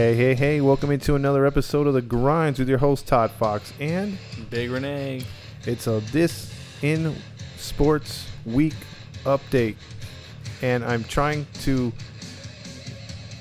[0.00, 3.70] Hey, hey, hey, welcome into another episode of The Grinds with your host, Todd Fox.
[3.78, 4.16] And
[4.48, 5.24] Big Renee.
[5.66, 7.14] it's a This in
[7.58, 8.72] Sports Week
[9.24, 9.76] update.
[10.62, 11.92] And I'm trying to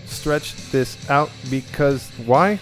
[0.05, 2.59] stretch this out because why?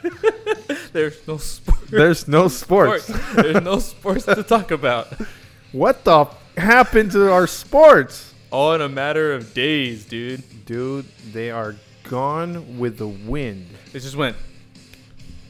[0.94, 1.90] There's no sports.
[1.90, 3.06] There's no sports.
[3.34, 5.08] There's no sports to talk about.
[5.72, 8.32] What the f- happened to our sports?
[8.50, 10.42] All in a matter of days, dude.
[10.64, 13.68] Dude, they are gone with the wind.
[13.92, 14.36] It just went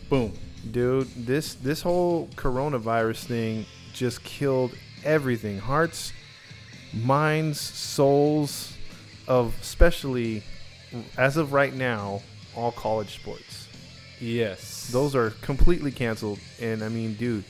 [0.08, 0.32] boom.
[0.70, 4.72] Dude, this this whole coronavirus thing just killed
[5.04, 5.58] everything.
[5.58, 6.12] Hearts,
[6.92, 8.72] minds, souls
[9.28, 10.42] of especially
[11.18, 12.22] as of right now,
[12.56, 13.68] all college sports.
[14.20, 14.88] Yes.
[14.90, 16.38] Those are completely canceled.
[16.62, 17.44] And I mean, dude,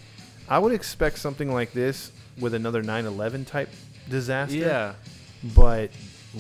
[0.49, 3.69] I would expect something like this with another 9/11 type
[4.09, 4.57] disaster.
[4.57, 4.95] Yeah.
[5.55, 5.91] But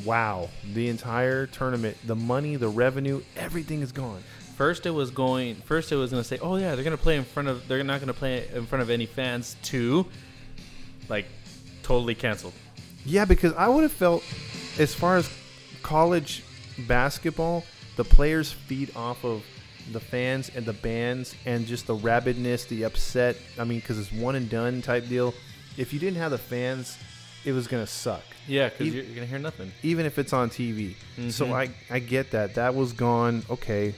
[0.04, 4.22] wow, the entire tournament, the money, the revenue, everything is gone.
[4.56, 7.24] First it was going first it was gonna say, Oh yeah, they're gonna play in
[7.24, 10.06] front of they're not gonna play in front of any fans too.
[11.08, 11.26] Like
[11.82, 12.54] totally canceled.
[13.04, 14.24] Yeah, because I would have felt,
[14.78, 15.28] as far as
[15.82, 16.42] college
[16.88, 17.64] basketball,
[17.96, 19.44] the players feed off of
[19.92, 23.36] the fans and the bands and just the rabidness, the upset.
[23.58, 25.34] I mean, because it's one and done type deal.
[25.76, 26.96] If you didn't have the fans,
[27.44, 29.72] it was gonna suck, Yeah, because you're, you're gonna hear nothing.
[29.82, 30.94] even if it's on TV.
[31.30, 31.52] So Mhm.
[31.54, 32.54] I I get that.
[32.54, 33.42] That was gone.
[33.50, 33.94] Okay,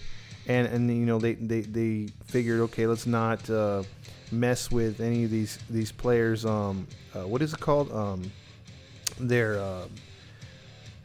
[0.46, 3.82] and and you know they they they figured okay, let's not uh,
[4.30, 6.44] mess with any of these these players.
[6.44, 7.90] Um, uh, what is it called?
[7.92, 8.30] Um,
[9.18, 9.86] their uh,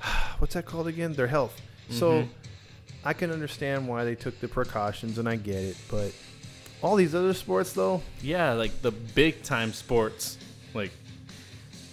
[0.40, 1.14] what's that called again?
[1.14, 1.60] Their health.
[1.90, 2.28] So Mhm.
[3.04, 5.78] I can understand why they took the precautions, and I get it.
[5.90, 6.14] But
[6.84, 10.38] all these other sports, though, Yeah, like the big time sports,
[10.76, 10.92] like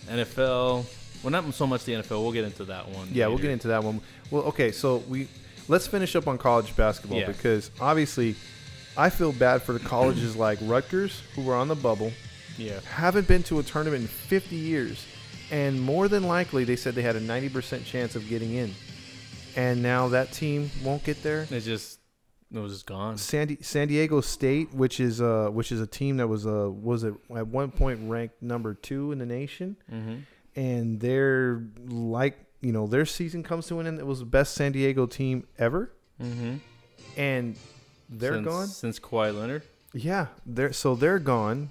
[0.08, 0.84] NFL.
[1.22, 2.22] Well, not so much the NFL.
[2.22, 3.08] We'll get into that one.
[3.12, 4.00] yeah, we'll get into that one.
[4.30, 5.28] Well, okay, so we
[5.68, 7.26] let's finish up on college basketball Yeah.
[7.26, 8.36] because obviously
[8.96, 12.12] I feel bad for the colleges like Rutgers who were on the bubble,
[12.56, 12.80] Yeah.
[12.90, 15.04] haven't been to a tournament in 50 years,
[15.50, 18.74] and more than likely they said they had a 90% chance of getting in,
[19.56, 21.46] and now that team won't get there.
[21.50, 21.98] It just
[22.54, 23.18] it was just gone.
[23.18, 26.70] San, Di- San Diego State, which is uh which is a team that was uh
[26.70, 30.14] was at, at one point ranked number two in the nation, Mm-hmm.
[30.58, 34.00] And they're like you know their season comes to an end.
[34.00, 36.56] It was the best San Diego team ever, Mm-hmm.
[37.16, 37.56] and
[38.08, 38.66] they're since, gone.
[38.66, 39.62] since Kawhi Leonard.
[39.94, 41.70] Yeah, they're so they're gone,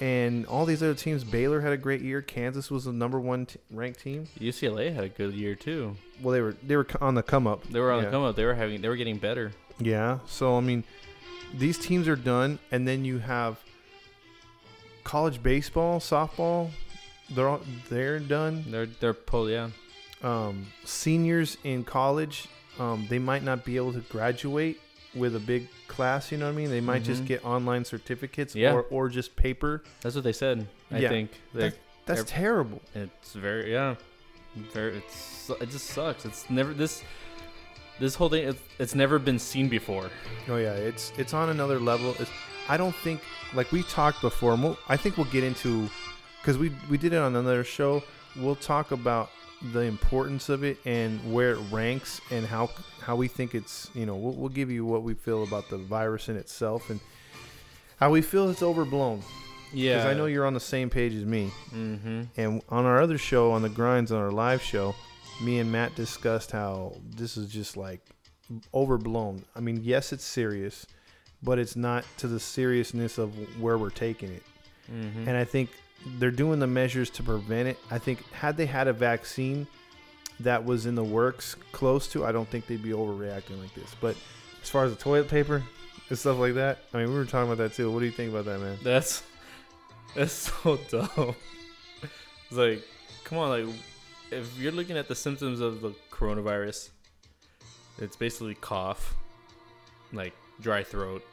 [0.00, 1.24] and all these other teams.
[1.24, 2.22] Baylor had a great year.
[2.22, 4.28] Kansas was the number one t- ranked team.
[4.38, 5.96] UCLA had a good year too.
[6.22, 7.64] Well, they were they were on the come up.
[7.64, 8.04] They were on yeah.
[8.06, 8.36] the come up.
[8.36, 8.80] They were having.
[8.80, 9.50] They were getting better.
[9.80, 10.20] Yeah.
[10.26, 10.84] So I mean,
[11.52, 13.58] these teams are done, and then you have
[15.02, 16.70] college baseball, softball.
[17.30, 18.64] They're all, they're done.
[18.68, 19.50] They're they're pulled.
[19.50, 19.70] Yeah.
[20.22, 22.46] Um, seniors in college,
[22.78, 24.80] um, they might not be able to graduate
[25.14, 26.30] with a big class.
[26.32, 26.70] You know what I mean?
[26.70, 27.26] They might just Mhm.
[27.26, 28.72] get online certificates Yeah.
[28.74, 29.82] or or just paper.
[30.02, 30.66] That's what they said.
[30.90, 31.08] I Yeah.
[31.08, 31.30] think.
[31.52, 32.80] That's Ev- terrible.
[32.94, 33.96] it's very yeah.
[34.72, 34.98] Very.
[34.98, 36.24] It's it just sucks.
[36.24, 37.02] It's never this.
[37.98, 38.46] This whole thing.
[38.48, 40.10] It's, it's never been seen before.
[40.48, 42.14] Oh yeah, it's it's on another level.
[42.20, 42.30] It's,
[42.68, 43.20] I don't think
[43.54, 44.54] like we talked before.
[44.54, 45.88] We'll, I think we'll get into
[46.46, 48.04] because we we did it on another show.
[48.36, 49.30] We'll talk about
[49.72, 52.70] the importance of it and where it ranks and how
[53.00, 55.76] how we think it's you know we'll, we'll give you what we feel about the
[55.76, 57.00] virus in itself and
[57.98, 59.22] how we feel it's overblown.
[59.72, 59.96] Yeah.
[59.96, 61.50] Because I know you're on the same page as me.
[61.74, 62.22] Mm-hmm.
[62.36, 64.94] And on our other show, on the grinds, on our live show,
[65.42, 68.00] me and Matt discussed how this is just like
[68.72, 69.44] overblown.
[69.56, 70.86] I mean, yes, it's serious,
[71.42, 74.42] but it's not to the seriousness of where we're taking it.
[74.92, 75.28] Mm-hmm.
[75.28, 75.70] And I think
[76.18, 77.78] they're doing the measures to prevent it.
[77.90, 79.66] I think had they had a vaccine
[80.40, 83.94] that was in the works close to, I don't think they'd be overreacting like this.
[84.00, 84.16] But
[84.62, 85.62] as far as the toilet paper
[86.08, 87.90] and stuff like that, I mean, we were talking about that too.
[87.90, 88.78] What do you think about that, man?
[88.82, 89.22] That's
[90.14, 90.32] that's
[90.62, 91.34] so dumb.
[92.02, 92.82] It's like,
[93.24, 93.74] come on, like
[94.30, 96.90] if you're looking at the symptoms of the coronavirus,
[97.98, 99.14] it's basically cough,
[100.12, 101.24] like dry throat,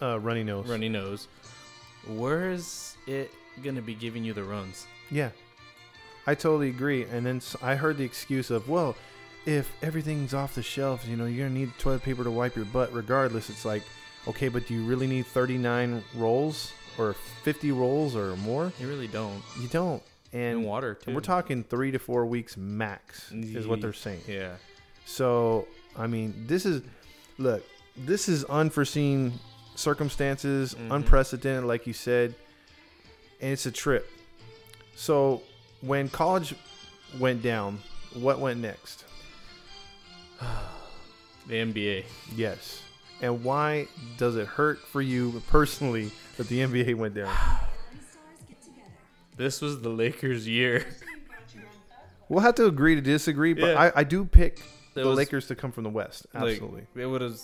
[0.00, 0.66] Uh, runny nose.
[0.68, 1.28] runny nose.
[2.08, 3.30] Where is it
[3.62, 4.86] gonna be giving you the runs?
[5.10, 5.30] Yeah,
[6.26, 7.04] I totally agree.
[7.04, 8.96] And then I heard the excuse of, well,
[9.46, 12.64] if everything's off the shelves, you know, you're gonna need toilet paper to wipe your
[12.64, 13.48] butt regardless.
[13.50, 13.82] It's like,
[14.26, 17.12] okay, but do you really need 39 rolls or
[17.44, 18.72] 50 rolls or more?
[18.80, 19.42] You really don't.
[19.60, 20.02] You don't.
[20.32, 21.04] And And, water too.
[21.06, 24.22] and we're talking three to four weeks max, is what they're saying.
[24.26, 24.56] Yeah.
[25.04, 26.82] So, I mean, this is,
[27.38, 27.64] look,
[27.96, 29.38] this is unforeseen
[29.76, 30.90] circumstances, Mhm.
[30.94, 32.34] unprecedented, like you said,
[33.40, 34.10] and it's a trip.
[34.96, 35.42] So,
[35.82, 36.54] when college
[37.18, 37.80] went down,
[38.14, 39.04] what went next?
[41.48, 42.04] The NBA.
[42.34, 42.82] Yes.
[43.22, 43.86] And why
[44.18, 47.32] does it hurt for you personally that the NBA went down?
[49.36, 50.86] This was the Lakers' year.
[52.28, 53.80] We'll have to agree to disagree, but Yeah.
[53.94, 54.64] I, I do pick It
[55.02, 56.26] the was- Lakers to come from the West.
[56.34, 56.86] Like, Absolutely.
[56.96, 57.38] it would have,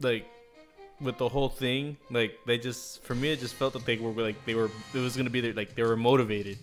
[0.00, 0.26] like,
[1.00, 4.12] with the whole thing, like they just for me, it just felt that they were
[4.12, 4.70] like they were.
[4.94, 6.58] It was gonna be there, like they were motivated.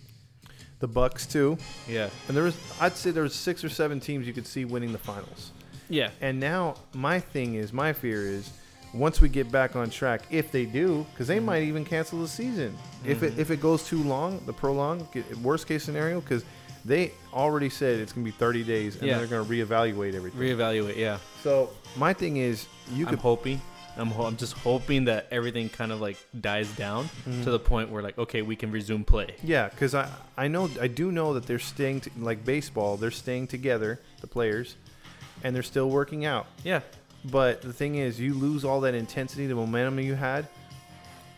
[0.79, 1.57] the Bucks too.
[1.87, 2.09] Yeah.
[2.27, 4.91] And there was I'd say there was six or seven teams you could see winning
[4.91, 5.51] the finals.
[5.89, 6.11] Yeah.
[6.21, 8.51] And now my thing is, my fear is,
[8.93, 11.45] once we get back on track, if they do, because they mm-hmm.
[11.45, 12.77] might even cancel the season.
[13.05, 13.41] If it mm-hmm.
[13.41, 15.07] if it goes too long, the prolong,
[15.41, 16.43] worst case scenario, because
[16.85, 19.17] they already said it's gonna be 30 days, and Yeah.
[19.17, 20.39] they're gonna reevaluate everything.
[20.39, 20.95] Reevaluate.
[20.95, 21.17] Yeah.
[21.43, 23.61] so my thing is, you I'm could hoping.
[23.99, 27.43] I'm, ho- I'm just hoping that everything kind of like dies down Mm-hmm.
[27.43, 29.35] to the point where like okay we can resume play.
[29.43, 32.97] Yeah, because I I know I do know that they're staying t- like baseball.
[32.97, 34.75] They're staying together, the players,
[35.43, 36.47] and they're still working out.
[36.63, 36.81] Yeah.
[37.25, 40.47] But the thing is, you lose all that intensity, the momentum you had.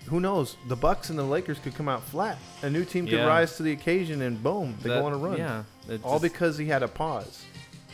[0.06, 0.56] Who knows?
[0.68, 2.38] The Bucks and the Lakers could come out flat.
[2.64, 3.26] A new team could Yeah.
[3.26, 5.38] rise to the occasion, and boom, they That- go on a run.
[5.38, 5.64] Yeah.
[6.04, 7.44] all because he had a pause.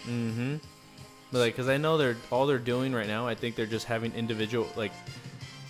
[0.08, 0.58] Mm-hmm.
[1.36, 3.28] But like, cause I know they're all they're doing right now.
[3.28, 4.94] I think they're just having individual like.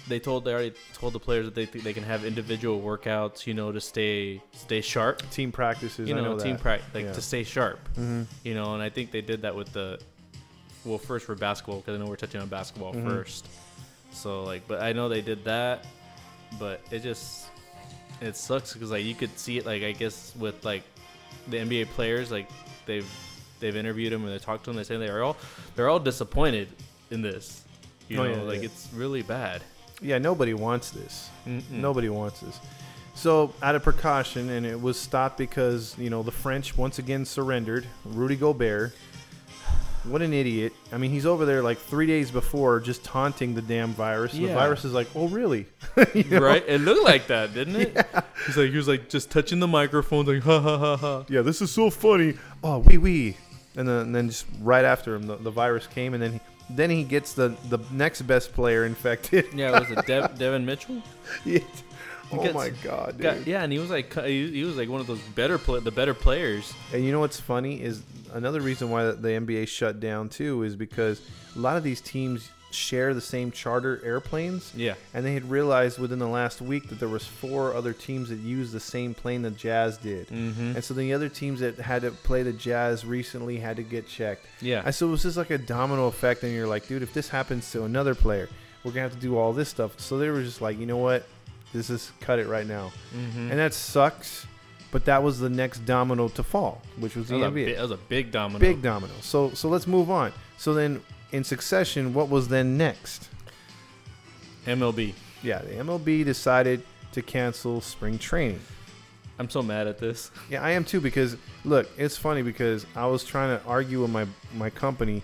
[0.07, 3.47] They told they already told the players that they think they can have individual workouts,
[3.47, 5.27] you know, to stay stay sharp.
[5.31, 7.13] Team practices, You I know, know team practice like Yeah.
[7.13, 7.79] to stay sharp.
[7.95, 9.97] hmm You know, and I think they did that with the.
[10.83, 13.03] Well, first for basketball because I know we're touching on basketball Mhm.
[13.03, 13.47] first.
[14.11, 15.87] So like, but I know they did that,
[16.59, 17.47] but it just
[18.21, 20.83] it sucks because like you could see it like I guess with like
[21.47, 22.47] the NBA players like
[22.85, 23.09] they've
[23.65, 24.77] they've interviewed him and they talked to them.
[24.77, 25.37] They say they're all
[25.75, 26.67] they're all disappointed
[27.11, 27.63] in this.
[28.07, 28.65] You Oh, know, yeah, like yeah.
[28.65, 29.61] it's really bad.
[30.01, 31.29] Yeah, nobody wants this.
[31.47, 31.69] Mm-mm.
[31.71, 32.59] Nobody wants this.
[33.15, 37.23] So, out of precaution, and it was stopped because you know the French once again
[37.25, 37.87] surrendered.
[38.03, 38.93] Rudy Gobert,
[40.03, 40.73] what an idiot!
[40.91, 44.33] I mean, he's over there like three days before, just taunting the damn virus.
[44.33, 45.65] The virus is like, "Oh, really?"
[46.13, 46.39] You know?
[46.41, 46.63] Right?
[46.67, 47.93] It looked like that, didn't it?
[47.95, 48.21] yeah.
[48.45, 51.25] He's like he was like just touching the microphone, like ha ha ha ha.
[51.29, 52.33] Yeah, this is so funny.
[52.63, 53.37] Oh, wee wee.
[53.77, 56.39] And then, and then just right after him, the, the virus came, and then he,
[56.69, 59.45] then he gets the the next best player infected.
[59.53, 61.01] Yeah, was it Dev- Devin Mitchell?
[61.43, 61.59] Yeah.
[62.31, 63.21] He oh gets- my god, dude.
[63.21, 65.79] Got- yeah, and he was like he, he was like one of those better play,
[65.81, 66.73] the better players.
[66.93, 68.01] And you know what's funny is
[68.33, 71.21] another reason why the NBA shut down too is because
[71.55, 74.73] a lot of these teams share the same charter airplanes.
[74.75, 74.95] Yeah.
[75.13, 78.39] And they had realized within the last week that there was four other teams that
[78.39, 80.27] used the same plane the Jazz did.
[80.27, 80.75] Mm-hmm.
[80.75, 84.07] And so the other teams that had to play the Jazz recently had to get
[84.07, 84.45] checked.
[84.61, 84.83] Yeah.
[84.85, 87.29] I so it was just like a domino effect, and you're like, dude, if this
[87.29, 88.49] happens to another player,
[88.83, 89.99] we're gonna have to do all this stuff.
[89.99, 91.25] So they were just like, you know what,
[91.73, 93.51] this is cut it right now, mm-hmm.
[93.51, 94.45] and that sucks.
[94.91, 97.65] But that was the next domino to fall, which was that, the was a NBA,
[97.65, 98.59] bi- that was a big domino.
[98.59, 99.13] big domino.
[99.21, 100.31] So so let's move on.
[100.57, 101.01] So then
[101.35, 103.29] in succession, what was then next?
[104.65, 105.13] MLB.
[105.43, 108.61] Yeah, the MLB decided to cancel spring training.
[109.37, 110.31] I'm so mad at this.
[110.49, 114.11] Yeah, I am too because look, it's funny because I was trying to argue with
[114.11, 114.25] my
[114.55, 115.21] my company.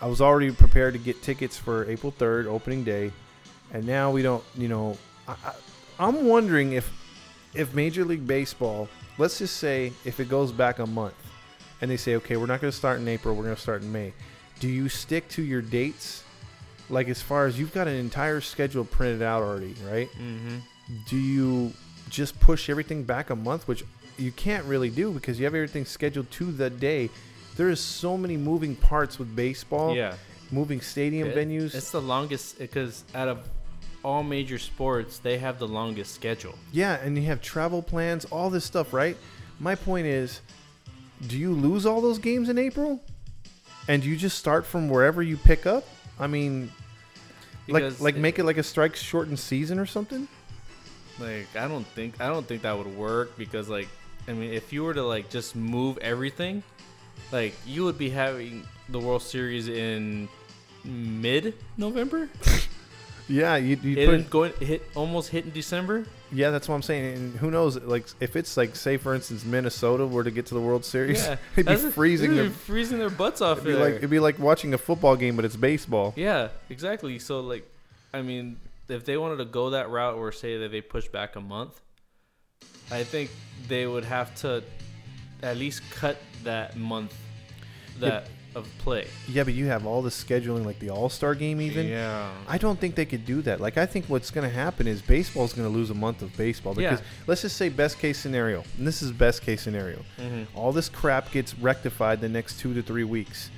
[0.00, 3.10] I was already prepared to get tickets for April 3rd opening day,
[3.72, 4.44] and now we don't.
[4.54, 5.52] You know, I, I,
[5.98, 6.92] I'm wondering if
[7.54, 11.14] if Major League Baseball, let's just say if it goes back a month,
[11.80, 13.80] and they say, okay, we're not going to start in April, we're going to start
[13.82, 14.12] in May.
[14.60, 16.22] Do you stick to your dates?
[16.88, 20.08] Like as far as you've got an entire schedule printed out already, right?
[20.12, 20.56] Mm-hmm.
[21.08, 21.72] do you
[22.10, 23.82] just push everything back a month, which
[24.18, 27.10] you can't really do because you have everything scheduled to the day.
[27.56, 30.14] There is so many moving parts with baseball, Yeah.
[30.52, 31.74] moving stadium It- venues.
[31.74, 33.48] It's the longest because out of
[34.04, 36.54] all major sports, they have the longest schedule.
[36.72, 39.16] yeah, and you have travel plans, all this stuff, right?
[39.58, 40.40] My point is,
[41.26, 43.02] do you lose all those games in April?
[43.88, 45.84] And you just start from wherever you pick up?
[46.18, 46.70] I mean,
[47.66, 50.26] Because like like it- make it like a strike shortened season or something?
[51.18, 53.88] Like I don't think I don't think that would work because like
[54.28, 56.62] I mean if you were to like just move everything,
[57.32, 60.28] like you would be having the World Series in
[60.84, 62.28] mid November.
[63.28, 66.04] Yeah, you you It put going hit almost hit in December.
[66.32, 67.14] Yeah, that's what I'm saying.
[67.16, 67.76] And who knows?
[67.80, 71.24] Like, if it's like, say, for instance, Minnesota were to get to the World Series,
[71.24, 72.30] Yeah, it'd be freezing.
[72.30, 73.58] they'd Their, be freezing their butts off.
[73.58, 76.12] it'd be like it'd be like watching a football game, but it's baseball.
[76.16, 77.18] Yeah, exactly.
[77.18, 77.68] So like,
[78.14, 81.36] I mean, if they wanted to go that route, or say that they push back
[81.36, 81.80] a month,
[82.90, 83.30] I think
[83.68, 84.62] they would have to
[85.42, 87.14] at least cut that month
[87.98, 89.06] that of play.
[89.28, 91.86] Yeah, but you have all the scheduling, like the All Star game, even.
[91.86, 92.30] Yeah.
[92.48, 93.60] I don't think they could do that.
[93.60, 96.34] Like, I think what's going to happen is baseball's going to lose a month of
[96.36, 97.06] baseball because Yeah.
[97.26, 99.98] let's just say best case scenario, and this is best case scenario.
[100.18, 100.56] Mm-hmm.
[100.58, 103.50] All this crap gets rectified the next two to three weeks.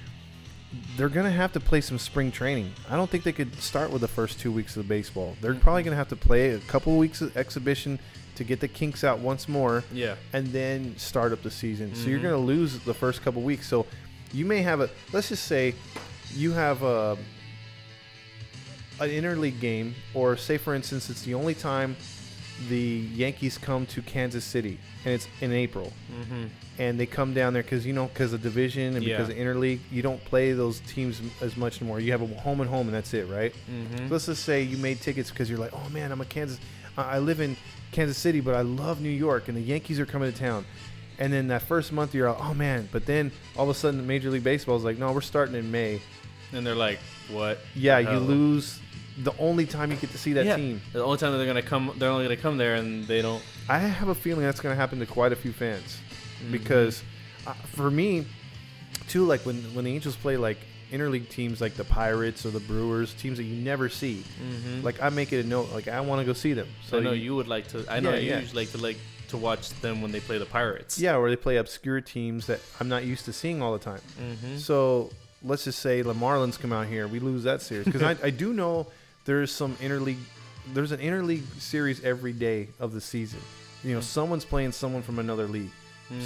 [0.99, 2.71] they're gonna have to play some spring training.
[2.91, 5.35] I don't think they could start with the first two weeks of baseball.
[5.41, 7.99] They're probably gonna have to play a couple of weeks of exhibition
[8.35, 10.17] to get the kinks out once more, Yeah.
[10.35, 11.95] and then start up the season.
[11.95, 12.25] So you're Mhm.
[12.25, 13.67] gonna lose the first couple weeks.
[13.67, 13.87] So
[14.33, 15.75] you may have a let's just say
[16.35, 17.17] you have a
[19.01, 21.97] an interleague game, or say for instance, it's the only time
[22.69, 22.79] the
[23.15, 26.47] Yankees come to Kansas City, and it's in April Mm-hmm.
[26.81, 29.35] and they come down there because you know because of division and because Yeah.
[29.37, 32.69] of interleague you don't play those teams as much anymore you have a home and
[32.69, 34.09] home and that's it right Mm-hmm.
[34.09, 36.59] so let's just say you made tickets because you're like oh man i'm a kansas
[36.97, 37.57] i I live in
[37.93, 40.65] kansas city but i love new york and the yankees are coming to town
[41.19, 44.07] and then that first month you're like oh man but then all of a sudden
[44.07, 46.01] major league baseball is like no we're starting in may
[46.53, 46.99] And they're like,
[47.31, 47.59] what?
[47.75, 48.81] yeah you lose
[49.19, 50.57] the only time you get to see that Yeah.
[50.57, 53.21] team The only time that they're gonna come, they're only gonna come there, and they
[53.21, 53.43] don't.
[53.69, 55.99] I have a feeling that's going to happen to quite a few fans
[56.41, 56.53] Mhm.
[56.53, 57.03] because
[57.45, 58.27] uh, for me,
[59.09, 60.59] too, like when when the Angels play like
[60.93, 64.23] interleague teams like the Pirates or the Brewers, teams that you never see.
[64.41, 64.85] Mm-hmm.
[64.85, 66.69] Like I make it a note, like I want to go see them.
[66.87, 67.85] So I know you would like to.
[67.91, 68.39] I know Yeah, you yeah.
[68.41, 68.99] usually like to like
[69.29, 70.99] to watch them when they play the Pirates.
[70.99, 74.01] yeah, or they play obscure teams that I'm not used to seeing all the time.
[74.21, 74.57] Mm-hmm.
[74.59, 75.11] So
[75.43, 78.31] let's just say the Marlins come out here, we lose that series because I, I
[78.31, 78.87] do know
[79.25, 80.19] there's some interleague,
[80.75, 83.41] there's an interleague series every day of the season.
[83.85, 85.71] You know, someone's playing someone from another league.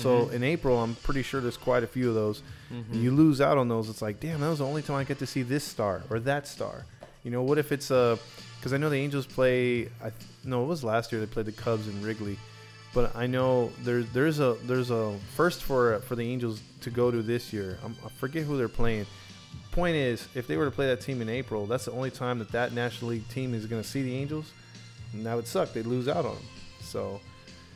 [0.00, 2.44] So in April, I'm pretty sure there's quite a few of those.
[2.72, 3.02] Mhm.
[3.02, 3.88] You lose out on those.
[3.88, 6.20] It's like, damn, that was the only time I get to see this star or
[6.20, 6.86] that star.
[7.24, 8.16] You know, what if it's a?
[8.58, 9.86] Because I know the Angels play.
[10.00, 12.38] I th- no, it was last year they played the Cubs in Wrigley,
[12.94, 17.10] but I know there's there's a there's a first for for the Angels to go
[17.10, 17.78] to this year.
[17.84, 19.06] I'm, I forget who they're playing.
[19.70, 22.38] Point is, if they were to play that team in April, that's the only time
[22.40, 24.52] that that National League team is going to see the Angels,
[25.12, 25.72] and that would suck.
[25.72, 26.44] They'd lose out on them.
[26.80, 27.20] So.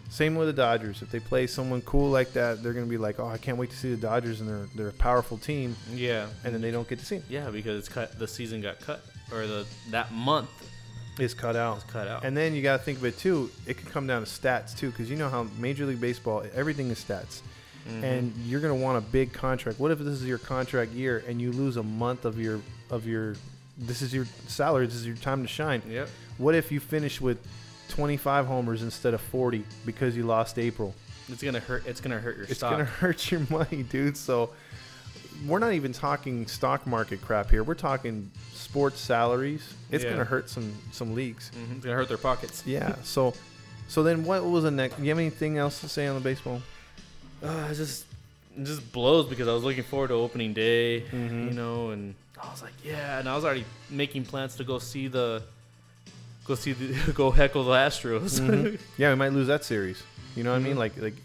[0.08, 1.02] Same with the Dodgers.
[1.02, 3.70] If they play someone cool like that, they're gonna be like, "Oh, I can't wait
[3.70, 6.88] to see the Dodgers, and they're they're a powerful team." yeah, and then they don't
[6.88, 7.25] get to see him.
[7.28, 8.16] yeah, because it's cut.
[8.16, 10.49] The season got cut, or the that month
[11.18, 11.76] It's cut out.
[11.76, 12.25] was cut out.
[12.25, 13.50] And then you got to think of it too.
[13.66, 16.90] It can come down to stats too, because you know how Major League Baseball, everything
[16.90, 17.40] is stats,
[17.88, 18.02] Mhm.
[18.02, 19.78] and you're gonna want a big contract.
[19.78, 23.06] What if this is your contract year and you lose a month of your of
[23.06, 23.37] your
[23.78, 25.82] this is your salary, this is your time to shine.
[25.88, 26.08] yep,
[26.38, 27.38] What if you finish with
[27.88, 30.94] 25 homers instead of 40 because you lost April?
[31.30, 31.87] it's gonna hurt.
[31.87, 32.50] It's gonna hurt your stock.
[32.50, 32.70] It's stock.
[32.73, 34.16] gonna hurt your money, dude.
[34.16, 34.50] So
[35.46, 37.62] we're not even talking stock market crap here.
[37.62, 38.30] We're talking
[38.68, 39.62] sports salaries.
[39.90, 40.11] It's Yeah.
[40.11, 41.50] gonna hurt some some leagues.
[41.54, 41.76] Mhm.
[41.76, 42.62] It's gonna hurt their pockets.
[42.66, 42.94] Yeah.
[43.14, 43.32] So,
[43.88, 44.99] so then what was the next?
[44.99, 46.61] You have anything else to say on the baseball?
[47.42, 48.04] Uh, it just
[48.58, 51.44] it just blows because I was looking forward to opening day, Mhm.
[51.49, 54.78] you know, and I was like, yeah, and I was already making plans to go
[54.78, 55.42] see the
[56.46, 58.40] go see the go heckle the Astros.
[58.40, 58.78] Mhm.
[58.99, 60.02] yeah, we might lose that series.
[60.35, 60.75] You know what I mean?
[60.76, 60.85] Mhm.
[60.85, 61.16] Like like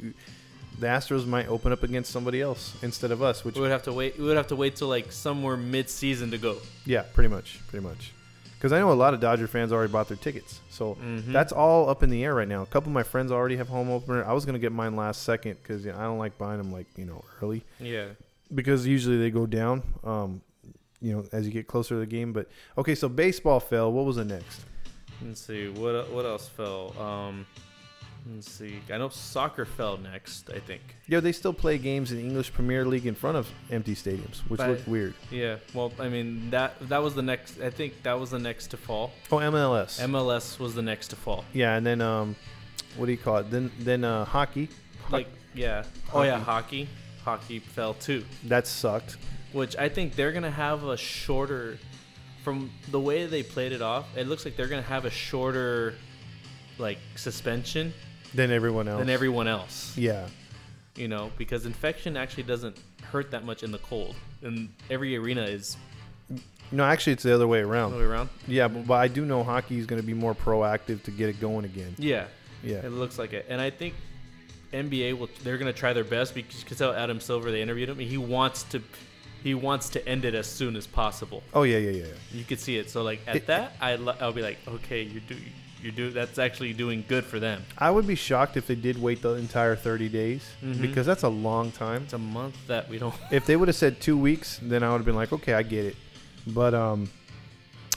[0.81, 3.45] the Astros might open up against somebody else instead of us.
[3.45, 4.17] Which we would have to wait.
[4.19, 6.57] We would have to wait till like somewhere mid-season to go.
[6.85, 8.11] yeah, pretty much, pretty much.
[8.57, 11.31] Because I know a lot of Dodger fans already bought their tickets, so Mhm.
[11.31, 12.61] that's all up in the air right now.
[12.61, 14.23] A couple of my friends already have home opener.
[14.23, 16.71] I was gonna get mine last second because you know, I don't like buying them
[16.71, 17.63] like you know early.
[17.79, 18.07] yeah.
[18.53, 20.41] because usually they go down um
[21.01, 22.47] you know as you get closer to the game but
[22.77, 24.59] okay so baseball fell what was the next
[25.25, 26.93] Let's see what what else fell.
[26.99, 27.45] Um,
[28.33, 28.79] let's see.
[28.93, 30.49] I know soccer fell next.
[30.49, 30.81] I think.
[31.07, 34.59] yeah they still play games in english premier league in front of empty stadiums which
[34.59, 35.57] But- looked weird Yeah.
[35.73, 37.59] Well, I mean that that was the next.
[37.61, 39.11] I think that was the next to fall.
[39.31, 41.45] oh mls MLS was the next to fall.
[41.53, 42.35] yeah and then um
[42.97, 44.69] what do you call it then then uh hockey
[45.09, 45.83] Like yeah.
[46.13, 46.87] Oh yeah, hockey.
[47.25, 48.23] Hockey fell too.
[48.45, 49.17] that sucked
[49.51, 51.77] Which I think they're gonna have a shorter.
[52.43, 55.93] From the way they played it off, it looks like they're gonna have a shorter,
[56.79, 57.93] like suspension
[58.33, 59.95] than everyone else than everyone else.
[59.97, 60.27] yeah
[60.95, 62.77] You know, because infection actually doesn't
[63.11, 65.77] hurt that much in the cold, and every arena is
[66.71, 68.29] no actually it's the other way all around the way around.
[68.47, 71.27] yeah but, but i do know hockey is going to be more proactive to get
[71.29, 72.25] it going again Yeah,
[72.63, 73.93] yeah It looks like it, and I think
[74.73, 75.27] NBA will.
[75.43, 77.51] They're gonna try their best because you can tell Adam Silver.
[77.51, 77.99] They interviewed him.
[77.99, 78.81] He wants to.
[79.43, 81.43] He wants to end it as soon as possible.
[81.53, 82.13] oh yeah yeah yeah yeah.
[82.31, 82.89] You could see it.
[82.89, 85.35] So like at It- that, I I'll be like, okay, you're do
[85.81, 87.63] you're do that's actually doing good for them.
[87.77, 90.81] I would be shocked if they did wait the entire 30 days Mhm.
[90.81, 92.03] because that's a long time.
[92.03, 93.15] It's a month that we don't.
[93.31, 95.63] If they would have said two weeks, then I would have been like, okay, I
[95.63, 95.95] get it.
[96.47, 97.09] But um,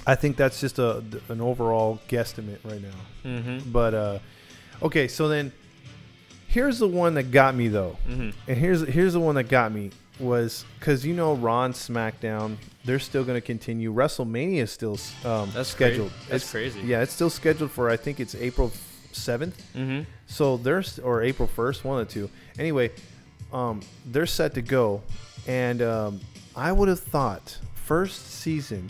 [0.07, 3.31] I think that's just a an overall guesstimate right now.
[3.31, 3.71] Mm-hmm.
[3.71, 4.19] But uh,
[4.83, 5.53] okay, so then
[6.47, 8.31] here's the one that got me though, Mm-hmm.
[8.49, 12.99] and here's here's the one that got me was because you know Raw SmackDown, they're
[12.99, 13.93] still going to continue.
[13.93, 16.11] WrestleMania is still um, That's scheduled.
[16.11, 16.27] Crazy.
[16.31, 16.81] That's It's- crazy.
[16.87, 18.73] Yeah, it's still scheduled for I think it's April
[19.13, 19.61] seventh.
[19.75, 20.03] Mm-hmm.
[20.27, 22.31] So there's or April first, one of the two.
[22.59, 22.91] Anyway,
[23.53, 25.03] um, they're set to go,
[25.47, 26.21] and um,
[26.57, 28.89] I would have thought first season,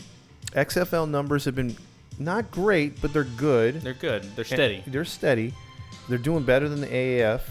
[0.53, 1.75] XFL numbers have been
[2.17, 3.81] not great, but they're good.
[3.81, 4.23] They're good.
[4.35, 4.83] They're And steady.
[4.87, 5.53] They're steady.
[6.07, 7.41] They're doing better than the AAF.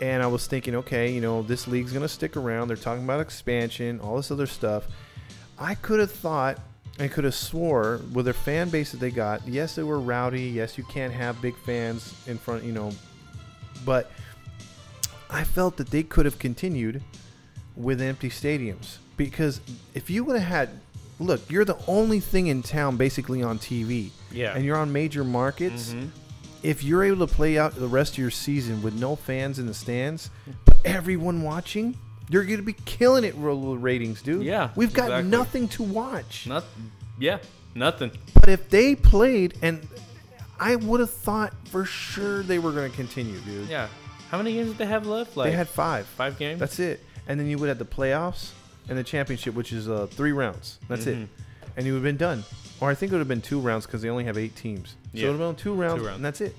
[0.00, 2.68] And I was thinking, okay, you know, this league's going to stick around.
[2.68, 4.84] They're talking about expansion, all this other stuff.
[5.58, 6.58] I could have thought
[6.98, 10.42] and could have swore with their fan base that they got, yes, they were rowdy.
[10.42, 12.90] Yes, you can't have big fans in front, you know.
[13.84, 14.10] But
[15.30, 17.02] I felt that they could have continued
[17.76, 19.60] with empty stadiums because
[19.94, 20.68] if you would have had,
[21.18, 24.54] look, you're the only thing in town basically on TV yeah.
[24.54, 26.10] and you're on major markets, Mhm.
[26.62, 29.66] If you're able to play out the rest of your season with no fans in
[29.66, 30.30] the stands,
[30.64, 31.96] but everyone watching,
[32.28, 34.44] you're going to be killing it with ratings, dude.
[34.44, 35.30] Yeah, We've got exactly.
[35.30, 36.46] nothing to watch.
[36.46, 36.64] Not.
[37.18, 37.38] Yeah.
[37.74, 38.10] Nothing.
[38.34, 39.86] But if they played, and
[40.60, 43.68] I would have thought for sure they were going to continue, dude.
[43.68, 43.88] Yeah.
[44.30, 45.36] How many games did they have left?
[45.36, 46.06] Like they had five.
[46.06, 46.60] five games.
[46.60, 47.00] That's it.
[47.26, 48.50] And then you would have the playoffs
[48.88, 50.78] and the championship, which is uh, three rounds.
[50.88, 51.24] That's Mhm.
[51.24, 51.28] it.
[51.76, 52.44] And you would have been done.
[52.80, 54.96] Or I think it would have been two rounds because they only have eight teams.
[55.14, 55.26] So Yeah.
[55.28, 56.16] it would have been two rounds, rounds.
[56.16, 56.56] and that's it.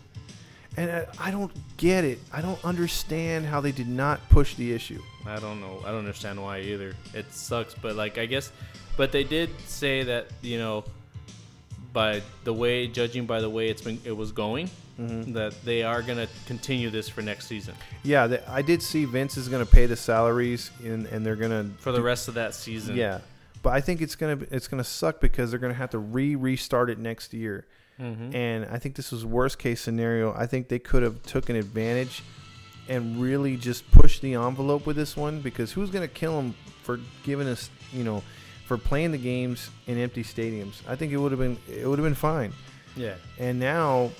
[0.77, 2.19] And I, I don't get it.
[2.31, 5.01] I don't understand how they did not push the issue.
[5.25, 5.79] I don't know.
[5.85, 6.95] I don't understand why either.
[7.13, 8.51] It sucks, but like I guess,
[8.97, 10.83] but they did say that you know,
[11.93, 14.69] by the way, judging by the way it's been, it was going,
[14.99, 15.33] Mm-hmm.
[15.33, 19.49] that they are gonna continue this for next season Yeah, I did see Vince is
[19.49, 22.53] going to pay the salaries, and, and they're going to for the rest of that
[22.53, 22.95] season.
[22.95, 23.21] Yeah,
[23.63, 26.91] but I think it's gonna it's gonna suck because they're gonna have to re restart
[26.91, 27.65] it next year.
[28.03, 30.33] Hmm and I think this was worst case scenario.
[30.33, 32.23] I think they could have taken advantage
[32.89, 36.53] and really just pushed the envelope with this one because who's going to kill them
[36.83, 38.21] for giving us, you know,
[38.65, 40.81] for playing the games in empty stadiums?
[40.87, 42.53] I think it would have been it would have been fine.
[42.95, 43.15] Yeah.
[43.39, 44.11] And now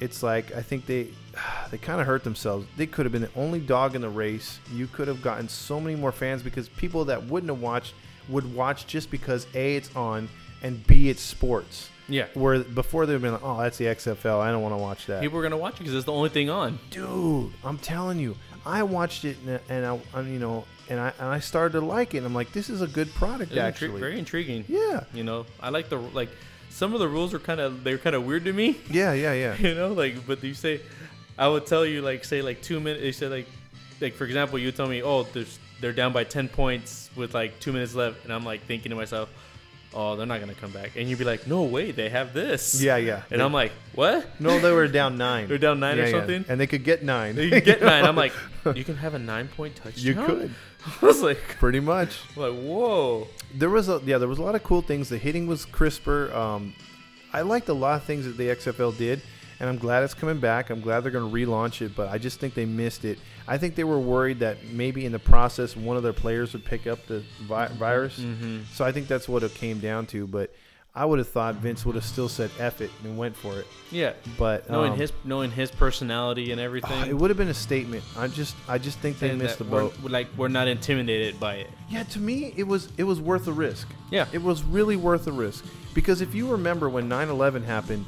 [0.00, 1.08] it's like I think they
[1.70, 2.66] they kind of hurt themselves.
[2.76, 4.60] They could have been the only dog in the race.
[4.72, 7.94] You could have gotten so many more fans because people that wouldn't have watched
[8.28, 10.28] would watch just because A it's on
[10.62, 11.90] and B it's sports.
[12.08, 12.26] Yeah.
[12.34, 14.40] Where before they've been like, oh, that's the XFL.
[14.40, 15.22] I don't want to watch that.
[15.22, 16.78] People are gonna watch it because it's the only thing on.
[16.90, 21.28] Dude, I'm telling you, I watched it and, and I, you know, and I and
[21.28, 22.18] I started to like it.
[22.18, 24.00] And I'm like, this is a good product, It's intri- actually.
[24.00, 24.64] very intriguing.
[24.68, 26.28] yeah, You know, I like the like.
[26.70, 28.76] Some of the rules were kind of they're kind of weird to me.
[28.90, 29.56] yeah, yeah, yeah.
[29.58, 30.80] you know like but you say
[31.38, 33.46] i would tell you like say like two minutes you said like
[34.00, 37.58] like for example you tell me oh there's they're down by 10 points with like
[37.60, 39.30] two minutes left and i'm like thinking to myself
[39.96, 42.80] oh they're not gonna come back and you'd be like no way they have this
[42.80, 43.22] Yeah, yeah.
[43.30, 45.48] and i'm like what no, they were down nine.
[45.48, 46.10] they're down nine or yeah.
[46.10, 47.36] something and they could get nine.
[47.36, 48.32] you get nine i'm like
[48.74, 50.54] you can have a nine point touchdown you could,
[51.02, 52.20] i was like pretty much.
[52.36, 55.08] like whoa There was a yeah, there was a lot of cool things.
[55.08, 56.30] The hitting was crisper.
[56.34, 56.74] Um,
[57.32, 59.22] I liked a lot of things that the XFL did,
[59.60, 60.70] and I'm glad it's coming back.
[60.70, 63.18] I'm glad they're going to relaunch it, but I just think they missed it.
[63.48, 66.64] I think they were worried that maybe in the process one of their players would
[66.64, 68.18] pick up the vi- virus.
[68.18, 68.60] mm-hmm.
[68.72, 70.26] So I think that's what it came down to.
[70.26, 70.54] But
[70.94, 73.66] I would have thought Vince would have still said "F it" and went for it.
[73.90, 77.54] yeah But knowing um, his knowing his personality and everything it would have been a
[77.54, 78.02] statement.
[78.16, 79.94] I just I just think they missed the boat.
[80.02, 83.44] we're like we're not intimidated by it Yeah, to me it was it was worth
[83.44, 83.88] the risk.
[84.10, 88.06] yeah It was really worth the risk because if you remember when 9/11 happened,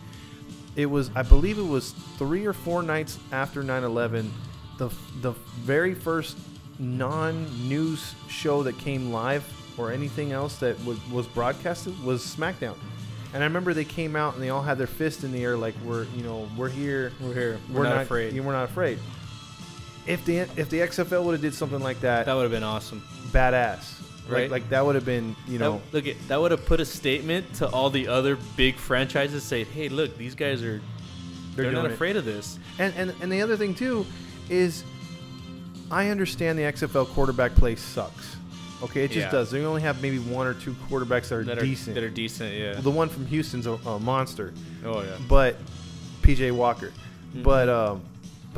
[0.79, 4.31] it was I believe it was 3 or 4 nights after 9/11
[4.79, 4.89] the
[5.21, 6.39] the very first
[6.79, 9.45] non-news show that came live
[9.77, 12.77] or anything else that was, was broadcasted was SmackDown.
[13.35, 15.57] And I remember they came out and they all had their fist in the air
[15.57, 17.13] like we're, you know, we're here.
[17.21, 18.99] we're here we're, not, afraid We're not afraid.
[20.07, 22.63] If the if the XFL would have did something like that, that would have been
[22.63, 23.98] awesome badass.
[24.29, 24.43] Right.
[24.43, 26.81] Like, like that would have been, you know, that, look at that would have put
[26.81, 30.81] a statement to all the other big franchises saying, "Hey, look, these guys are
[31.57, 31.93] they're, doing not it.
[31.93, 34.05] afraid of this." And, and and the other thing too
[34.51, 34.85] is
[35.91, 38.37] I understand the XFL quarterback play sucks.
[38.83, 39.31] Okay, it just Yeah.
[39.31, 39.51] does.
[39.51, 41.95] They only have maybe one or two quarterbacks that are That are decent.
[41.95, 42.75] That are decent, yeah.
[42.75, 44.53] the one from Houston's a, a monster,
[44.85, 45.17] Oh yeah.
[45.29, 45.57] but
[46.23, 46.93] PJ Walker.
[47.35, 47.43] Mhm.
[47.43, 48.03] But um,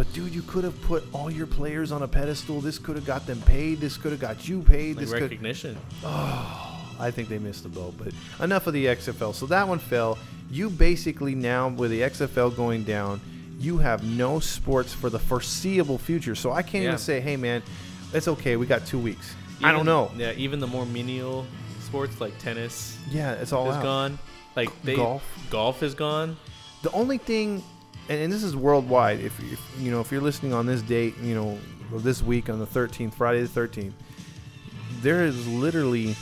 [0.01, 2.63] but dude, you could have put all your players on a pedestal.
[2.63, 3.81] This could have got them paid.
[3.81, 4.97] This could have got you paid.
[4.97, 5.21] Like this could.
[5.25, 5.77] recognition.
[6.03, 9.35] Oh, I think they missed the boat, but enough of the XFL.
[9.35, 10.17] So that one fell.
[10.51, 13.21] You basically now, with the XFL going down,
[13.59, 16.35] you have no sports for the foreseeable future.
[16.35, 16.89] So I can't Yeah.
[16.93, 17.63] even say, hey, man,
[18.15, 18.57] it's okay.
[18.57, 19.35] We got two weeks.
[19.63, 20.11] I don't know.
[20.17, 21.45] Yeah, even the more menial
[21.83, 23.83] sports like tennis Yeah, it's all is out.
[23.83, 24.19] gone.
[24.57, 25.23] Like they, Golf.
[25.51, 26.39] golf is gone.
[26.81, 27.63] The only thing,
[28.11, 29.21] and, and this is worldwide.
[29.21, 31.59] If, if you know, if you're listening on this date, you know,
[31.95, 33.93] this week on the 13th, Friday the 13th,
[35.01, 36.15] there is literally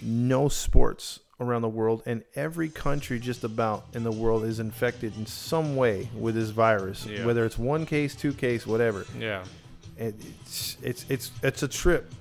[0.00, 5.16] no sports around the world, and every country just about in the world is infected
[5.18, 7.04] in some way with this virus.
[7.06, 7.26] Yeah.
[7.26, 9.04] Whether it's one case, two case, whatever.
[9.18, 9.44] Yeah.
[9.96, 12.12] It, it's it's it's it's a trip.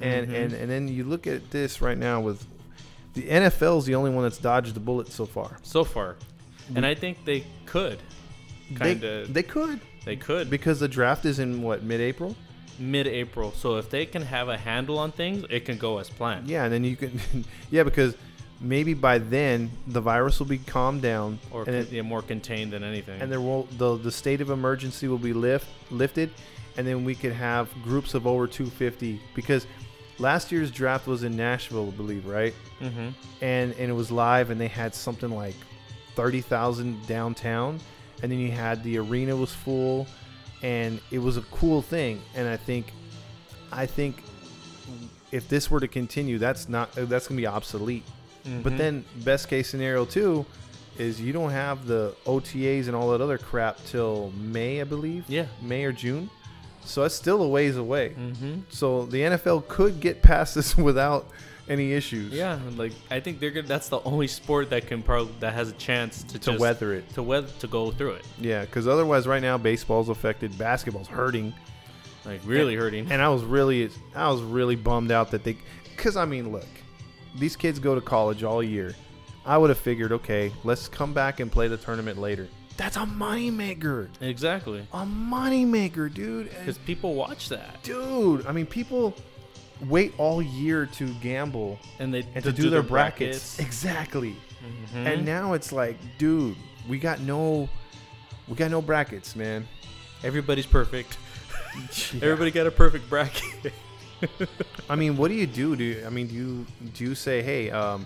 [0.00, 0.34] and Mhm.
[0.44, 2.44] and and then you look at this right now with
[3.14, 5.58] the NFL is the only one that's dodged the bullet so far.
[5.62, 6.14] so far,
[6.76, 7.98] and I think they could,
[8.74, 12.34] kind They, of, they could they could because the draft is in what mid-April.
[12.78, 13.52] mid-April.
[13.52, 16.48] So if they can have a handle on things, it can go as planned.
[16.48, 17.20] Yeah, and then you can,
[17.70, 18.14] yeah, because
[18.60, 22.72] maybe by then the virus will be calmed down, Or and, it, yeah, more contained
[22.72, 23.20] than anything.
[23.20, 26.30] and there will the the state of emergency will be lift lifted,
[26.76, 29.66] and then we could have groups of over 250 because
[30.18, 32.54] last year's draft was in Nashville, I believe, right?
[32.80, 33.08] mm-hmm.
[33.42, 35.54] And and it was live, and they had something like
[36.16, 37.78] 30,000 downtown,
[38.22, 40.06] and then you had the arena was full,
[40.62, 42.92] and it was a cool thing, and I think,
[43.72, 44.22] I think.
[45.30, 48.02] If this were to continue, that's not that's gonna be obsolete.
[48.46, 48.62] Mm-hmm.
[48.62, 50.46] But then, best case scenario too,
[50.96, 55.24] is you don't have the OTAs and all that other crap till May, I believe.
[55.28, 55.46] yeah.
[55.60, 56.30] May or June.
[56.84, 58.14] So that's still a ways away.
[58.18, 58.60] Mm-hmm.
[58.70, 61.28] So the NFL could get past this without
[61.68, 62.32] any issues.
[62.32, 63.66] Yeah, like I think they're gonna.
[63.66, 66.94] That's the only sport that can probably that has a chance to To just, weather
[66.94, 67.08] it.
[67.14, 68.24] to weather to go through it.
[68.38, 71.52] Yeah, because otherwise, right now baseball's affected, basketball's hurting,
[72.24, 73.10] Like really hurting.
[73.12, 75.56] and I was really, I was really bummed out that they,
[75.96, 76.66] because I mean, look,
[77.38, 78.94] these kids go to college all year.
[79.46, 82.48] I would have figured, okay, let's come back and play the tournament later.
[82.76, 84.08] That's a moneymaker.
[84.20, 84.86] exactly.
[84.92, 86.50] a moneymaker, dude.
[86.50, 89.14] Because people watch that dude, I mean, people
[89.86, 93.58] wait all year to gamble and they and to, do, their brackets.
[93.58, 94.36] Exactly.
[94.94, 95.06] Mhm.
[95.06, 96.56] And now it's like, dude,
[96.88, 97.68] we got no,
[98.48, 99.66] we got no brackets, man.
[100.24, 101.16] everybody's perfect.
[102.12, 102.24] Yeah.
[102.24, 103.72] Everybody got a perfect bracket.
[104.90, 105.76] I mean, what do you do?
[105.76, 108.04] Do you, I mean, do you do you say, hey, um,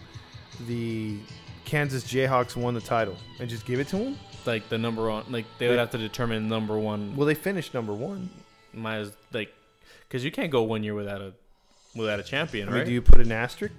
[0.66, 1.16] the
[1.64, 4.18] Kansas Jayhawks won the title, and just give it to them?
[4.44, 7.16] like the number one, like they would have to determine number one.
[7.16, 8.28] Well, they finished number one.
[8.74, 9.54] Might as like,
[10.08, 11.32] because you can't go one year without a
[11.94, 12.86] without a champion, I mean, right?
[12.86, 13.74] do you put an asterisk?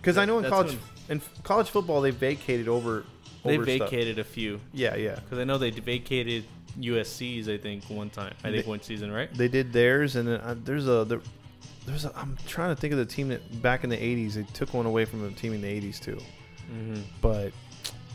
[0.00, 0.72] Because I know in That's college,
[1.08, 3.04] when- in college football, they vacated over.
[3.44, 3.90] they over stuff.
[3.90, 5.16] vacated a few Yeah, yeah.
[5.16, 6.44] because I know they vacated
[6.78, 7.48] USC's.
[7.48, 8.34] I think one time.
[8.44, 9.32] I think They- one season, right?
[9.34, 11.20] They did theirs, and then uh, there's a there,
[11.86, 12.12] there's a.
[12.16, 14.86] I'm trying to think of the team that back in the '80s they took one
[14.86, 16.18] away from the team in the '80s too.
[16.72, 17.00] Mm-hmm.
[17.20, 17.52] But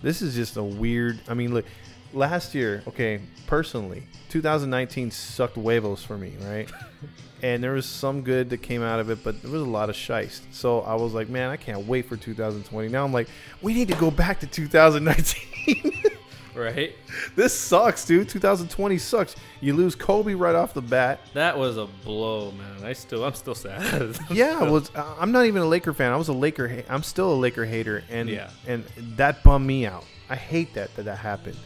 [0.02, 1.20] this is just a weird.
[1.28, 1.66] I mean, look,
[2.14, 6.72] last year, okay, personally, 2019 sucked huevos for me, right?
[7.46, 9.88] and there was some good that came out of it, but there was a lot
[9.92, 10.42] of shiest.
[10.52, 12.88] So I was like, man, I can't wait for 2020.
[12.90, 13.28] Now I'm like,
[13.62, 16.02] we need to go back to 2019.
[16.56, 16.96] Right.
[17.36, 18.30] this sucks, dude.
[18.30, 19.36] 2020 sucks.
[19.60, 21.20] You lose Kobe right off the bat.
[21.34, 22.82] That was a blow, man.
[22.86, 24.18] I still, I'm still sad.
[24.32, 26.14] yeah, I was uh, I'm not even a Laker fan.
[26.14, 26.70] I was a Laker.
[26.70, 28.50] Ha- I'm still a Laker hater, and Yeah.
[28.68, 28.86] and
[29.18, 30.06] that bummed me out.
[30.30, 31.58] I hate that that that happened.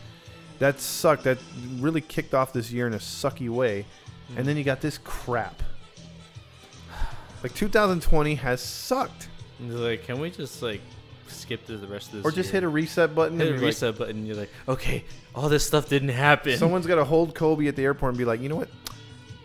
[0.57, 1.23] That sucked.
[1.25, 1.37] That
[1.77, 3.85] really kicked off this year in a sucky way,
[4.37, 5.61] and then you got this crap.
[7.43, 9.29] Like 2020 has sucked,
[9.63, 10.81] It's like, can we just like
[11.27, 12.25] skip to the rest of this?
[12.25, 13.39] or just hit a reset button.
[13.39, 14.25] hit and a be like- reset button.
[14.25, 16.57] You're like, okay, all this stuff didn't happen.
[16.57, 18.69] someone's got to hold Kobe at the airport and be like, you know what,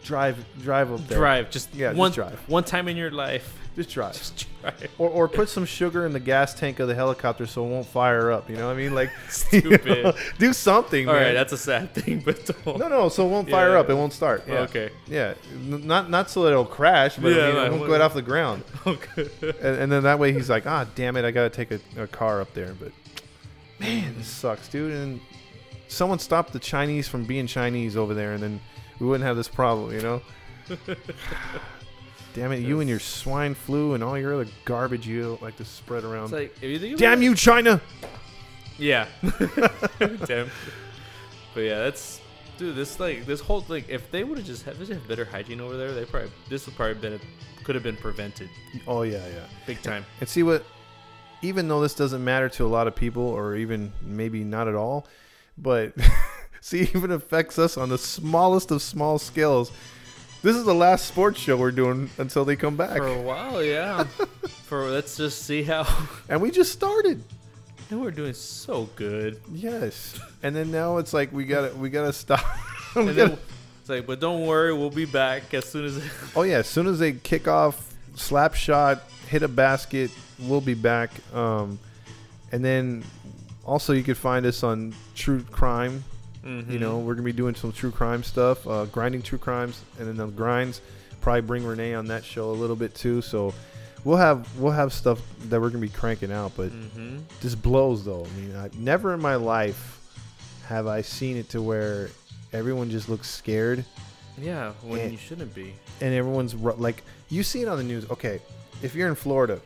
[0.03, 2.40] drive drive up there, drive, just Yeah, just one drive.
[2.49, 4.13] one time in your life, just drive.
[4.13, 4.91] just drive.
[4.99, 7.87] Or, or put some sugar in the gas tank of the helicopter so it won't
[7.87, 8.49] fire up.
[8.49, 8.95] You know what I mean?
[8.95, 10.15] Like, Stupid.
[10.39, 11.23] do something, All man.
[11.25, 12.79] right, that's a sad thing, but don't.
[12.79, 13.81] no, no, so it won't fire Yeah.
[13.81, 13.91] up.
[13.91, 14.45] It won't start.
[14.47, 14.55] Yeah.
[14.61, 14.91] Okay.
[15.07, 18.15] Yeah, not not so that it'll crash, but Yeah, I mean, it won't go off
[18.15, 18.63] the ground.
[18.87, 19.29] Okay.
[19.41, 22.07] And, and then that way he's like, ah, damn it, I gotta take a, a
[22.07, 22.75] car up there.
[22.79, 22.93] But
[23.81, 24.93] man, this sucks, dude.
[24.93, 25.21] And
[25.89, 28.61] someone stopped the Chinese from being Chinese over there, and then
[29.01, 30.23] we wouldn't have this problem, you know.
[32.35, 35.64] Damn it, you and your swine flu and all your other garbage you like to
[35.64, 36.25] spread around.
[36.25, 37.81] It's like, if you think Damn about you, China!
[38.03, 38.09] it-
[38.79, 39.07] Yeah.
[40.27, 40.51] Damn.
[41.55, 42.20] But yeah, that's
[42.59, 42.75] dude.
[42.75, 45.61] This like this whole like if they would have just had, just had better hygiene
[45.61, 47.20] over there, they probably this would probably been
[47.62, 48.51] could have been prevented
[48.87, 49.47] Oh yeah, yeah.
[49.66, 50.05] big time.
[50.20, 50.64] And see what,
[51.40, 54.75] even though this doesn't matter to a lot of people, or even maybe not at
[54.75, 55.07] all,
[55.57, 55.94] but
[56.61, 59.70] see, even affects us on the smallest of small scales.
[60.45, 63.65] This is the last sports show we're doing until they come back, For a while,
[63.65, 64.05] yeah.
[64.65, 65.87] For let's just see how.
[66.29, 67.25] and we just started.
[67.89, 69.41] And we're doing so good.
[69.51, 72.45] Yes, and then now it's like we gotta we gotta stop.
[72.95, 73.39] We then gotta-
[73.81, 76.05] it's like, but don't worry, we'll be back as soon as.
[76.37, 80.75] oh yeah, as soon as they kick off, slap shot, hit a basket, we'll be
[80.75, 81.11] back.
[81.35, 81.79] Um,
[82.53, 83.03] and then
[83.65, 86.05] also you could find us on True Crime
[86.45, 90.07] You know, we're gonna be doing some true crime stuff, uh, grinding true crimes, and
[90.07, 90.81] then the grinds.
[91.23, 93.23] Probably bring Renee on that show a little bit too.
[93.23, 93.55] So
[94.05, 96.53] we'll have we'll have stuff that we're gonna be cranking out.
[96.57, 97.19] But Mm-hmm.
[97.41, 98.27] this blows though.
[98.27, 100.01] I mean, I, never in my life
[100.69, 102.11] have I seen it to where
[102.53, 103.85] everyone just looks scared
[104.39, 105.75] Yeah, when And- you shouldn't be.
[106.03, 108.41] and everyone's like you see it on the news okay
[108.83, 109.61] if you're in florida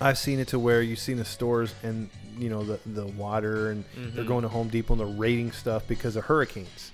[0.00, 3.06] i've seen it to where you see in the stores and you know the, the
[3.06, 4.28] water and they're Mhm.
[4.28, 6.92] going to home depot and they're raiding stuff because of hurricanes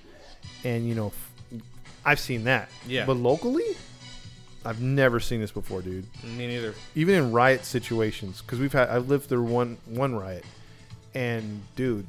[0.65, 1.61] and you know f-
[2.05, 3.07] i've seen that Yeah.
[3.07, 3.65] but locally
[4.65, 6.75] i've never seen this before dude Me neither.
[6.95, 10.45] even in riot situations because we've had i've lived through one one riot
[11.15, 12.07] and dude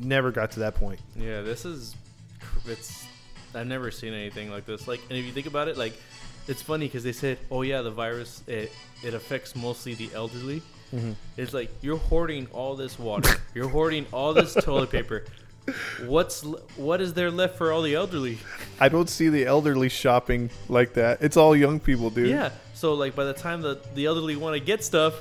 [0.00, 1.94] never got to that point Yeah, this is.
[2.66, 3.04] It's.
[3.54, 4.88] I've never seen anything like this.
[4.88, 5.92] Like, and if you think about it, like,
[6.48, 8.72] it's funny because they said, "Oh yeah, the virus it
[9.04, 10.62] it affects mostly the elderly."
[10.94, 11.12] Mm-hmm.
[11.36, 15.24] It's like you're hoarding all this water, you're hoarding all this toilet paper.
[16.04, 16.42] What's
[16.76, 18.38] what is there left for all the elderly?
[18.78, 22.50] i don't see the elderly shopping like that it's all young people dude Yeah.
[22.74, 25.14] So like by the time the the elderly want to get stuff,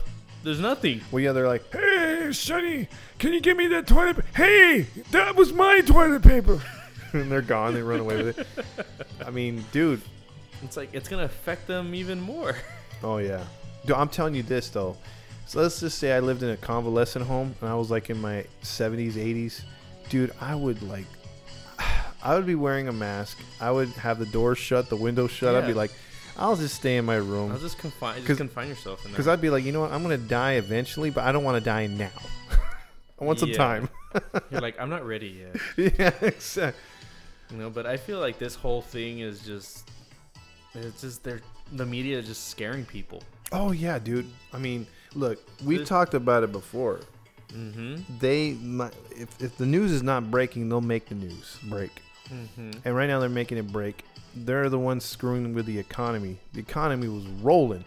[0.44, 1.00] there's nothing.
[1.12, 4.18] Well, yeah, they're like, Hey, Sonny, can you give me that toilet?
[4.18, 6.62] Pa- hey, that was my toilet paper.
[7.14, 7.74] and they're gone.
[7.74, 8.48] They run away with it.
[9.26, 10.02] I mean, dude.
[10.62, 12.56] It's like it's gonna affect them even more.
[13.06, 13.44] Oh yeah.
[13.86, 14.96] Dude, I'm telling you this though.
[15.46, 18.20] So let's just say I lived in a convalescent home and I was like in
[18.20, 19.62] my 70s, 80s.
[20.10, 21.06] Dude, I would like,
[22.24, 23.38] I would be wearing a mask.
[23.62, 25.56] I would have the doors shut, the windows shut.
[25.56, 25.92] I'd be like,
[26.38, 27.52] I'll just stay in my room.
[27.52, 29.18] I'll just confine, just confine yourself in there.
[29.18, 29.92] because I'd be like, you know what?
[29.92, 32.10] I'm gonna die eventually, but I don't want to die now.
[33.22, 33.58] I want some Yeah.
[33.58, 33.90] time.
[34.52, 35.46] You're like, I'm not ready
[35.78, 35.94] yet.
[36.00, 36.82] yeah, exactly.
[37.52, 39.88] You know, but I feel like this whole thing is just
[40.74, 41.42] it's just they're
[41.74, 43.22] the media is just scaring people.
[43.52, 44.26] Oh yeah, dude.
[44.52, 47.00] I mean, look, we've This- talked about it before.
[47.54, 47.98] Mm-hmm.
[48.20, 51.92] They, might, if if the news is not breaking, they'll make the news break.
[52.30, 52.72] Mm-hmm.
[52.86, 54.04] And right now they're making it break.
[54.36, 56.40] They're the ones screwing with the economy.
[56.54, 57.86] The economy was rolling,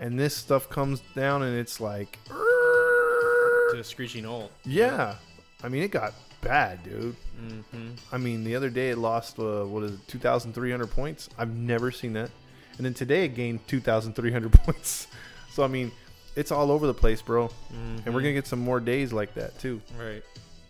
[0.00, 4.50] and this stuff comes down, and it's like, To a screeching halt.
[4.64, 5.16] yeah.
[5.62, 7.16] I mean, it got bad, dude.
[7.42, 7.88] Mm-hmm.
[8.12, 10.90] I mean, the other day it lost uh, what is it, two thousand three hundred
[10.90, 11.28] points.
[11.36, 12.30] I've never seen that.
[12.78, 15.08] And then today it gained two thousand three hundred points.
[15.50, 15.90] So I mean,
[16.36, 17.50] it's all over the place, bro.
[18.04, 19.80] And we're gonna get some more days like that too.
[19.98, 20.22] right.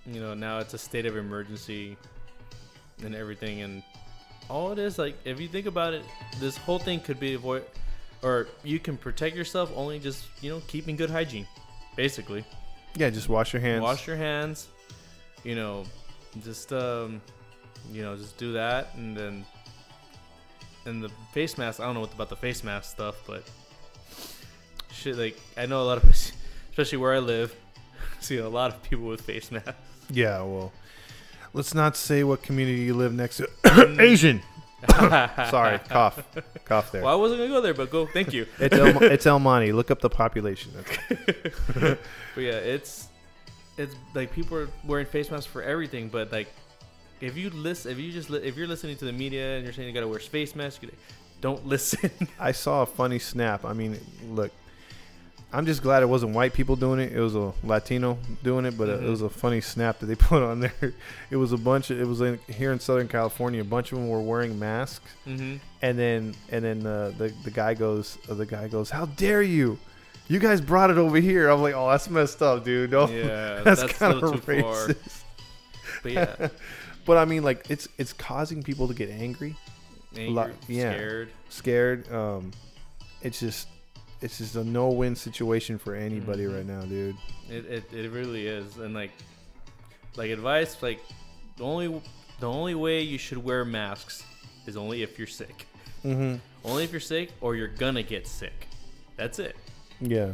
[0.06, 1.96] You know, now it's a state of emergency
[3.04, 3.82] and everything, and
[4.48, 6.04] all it is like if you think about it,
[6.38, 7.64] this whole thing could be avoid,
[8.22, 11.46] or you can protect yourself only just you know keeping good hygiene,
[11.96, 12.44] basically.
[12.94, 13.82] Yeah, just wash your hands.
[13.82, 14.68] wash your hands
[15.44, 15.84] you know
[16.42, 17.20] just um
[17.92, 19.44] you know just do that and then
[20.86, 23.44] and the face mask i don't know what about the face mask stuff but
[25.06, 26.04] shit like i know a lot of
[26.70, 27.54] especially where i live
[28.20, 29.70] see a lot of people with face masks
[30.10, 30.72] Yeah, well,
[31.52, 33.48] let's not say what community you live next to.
[34.00, 34.40] Asian.
[34.90, 36.22] Sorry, cough,
[36.64, 37.02] cough there.
[37.02, 39.72] well i wasn't gonna go there but go thank you It's El, it's El Monte.
[39.72, 40.70] Look up the population.
[41.74, 41.98] But
[42.36, 43.08] yeah it's
[43.78, 46.48] it's like people are wearing face masks for everything but like
[47.20, 49.72] if you listen if you just li- if you're listening to the media and you're
[49.72, 50.84] saying you gotta wear face masks
[51.40, 53.64] don't listen I saw a funny snap.
[53.64, 53.98] I mean,
[54.30, 54.50] look,
[55.56, 57.12] I'm just glad it wasn't white people doing it.
[57.12, 59.10] It was a Latino doing it, but uh it Mhm.
[59.10, 60.92] was a funny snap that they put on there.
[61.30, 61.90] It was a bunch.
[61.90, 63.60] Of, it was in, here in Southern California.
[63.62, 65.56] A bunch of them were wearing masks, mm-hmm.
[65.82, 69.42] and then and then uh, the the guy goes, uh, the guy goes, "How dare
[69.42, 69.78] you!
[70.28, 72.90] You guys brought it over here." I'm like, "Oh, that's messed up, dude.
[72.90, 74.88] No, Yeah, that's, that's, kind of too far.
[74.88, 75.22] racist."
[76.02, 76.48] But yeah,
[77.06, 79.56] But I mean, like, it's it's causing people to get angry,
[80.14, 80.92] angry, Lot- yeah.
[80.92, 81.28] scared.
[81.48, 82.12] scared.
[82.12, 82.50] Um,
[83.22, 83.68] it's just
[84.22, 86.56] it's just a no-win situation for anybody Mhm.
[86.56, 87.16] right now, dude.
[87.50, 89.10] It, it it really is, and like
[90.16, 91.00] like advice, like
[91.56, 92.00] the only
[92.40, 94.24] the only way you should wear masks
[94.66, 95.66] is only if you're sick.
[96.04, 96.36] Mm-hmm.
[96.64, 98.68] Only if you're sick or you're gonna get sick.
[99.16, 99.56] That's it.
[100.00, 100.32] Yeah.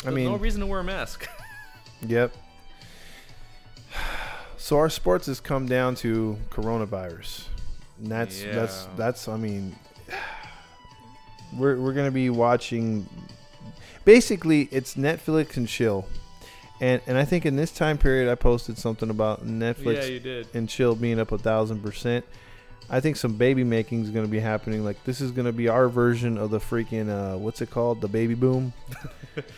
[0.00, 1.28] I There's mean, no reason to wear a mask.
[2.06, 2.34] yep.
[4.56, 7.44] So our sports has come down to coronavirus,
[8.00, 9.28] and that's that's that's.
[9.28, 9.76] I mean,
[11.56, 13.08] we're we're gonna be watching.
[14.04, 16.06] Basically, it's Netflix and chill,
[16.80, 20.20] and and I think in this time period, I posted something about Netflix yeah, you
[20.20, 20.48] did.
[20.54, 22.24] and chill being up a thousand percent.
[22.90, 24.84] I think some baby making is going to be happening.
[24.84, 28.00] Like this is going to be our version of the freaking uh, what's it called,
[28.00, 28.72] the baby boom.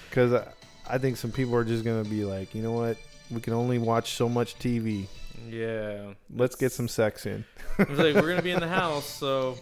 [0.09, 0.49] Because I,
[0.89, 2.97] I think some people are just going to be like, you know what,
[3.31, 5.07] we can only watch so much TV.
[5.49, 6.13] Yeah.
[6.35, 7.45] Let's get some sex in.
[7.79, 9.59] Like we're gonna be in the house, so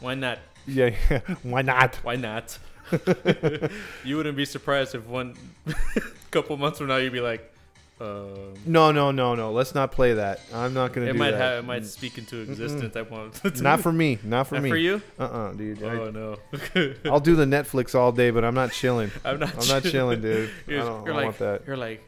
[0.00, 0.38] why not?
[0.70, 1.20] Yeah, yeah.
[1.42, 1.96] why not?
[1.96, 2.58] Why not?
[4.04, 5.34] you wouldn't be surprised if one
[6.30, 7.52] couple months from now you'd be like,
[8.00, 9.52] um, No, no, no, no.
[9.52, 10.40] Let's not play that.
[10.54, 11.40] I'm not to it do might that.
[11.40, 12.96] have it might speak into existence.
[12.96, 14.18] I want not for me.
[14.24, 14.70] Not for Not me.
[14.70, 15.02] for you.
[15.18, 15.82] Uh, uh dude.
[15.82, 16.36] I- Oh no,
[17.10, 19.10] I'll do the Netflix all day, but I'm not chilling.
[19.24, 19.54] I'm not.
[19.60, 20.50] I'm not chilling, dude.
[20.66, 21.62] I You're, don't, I don't like, want that.
[21.66, 22.02] You're like,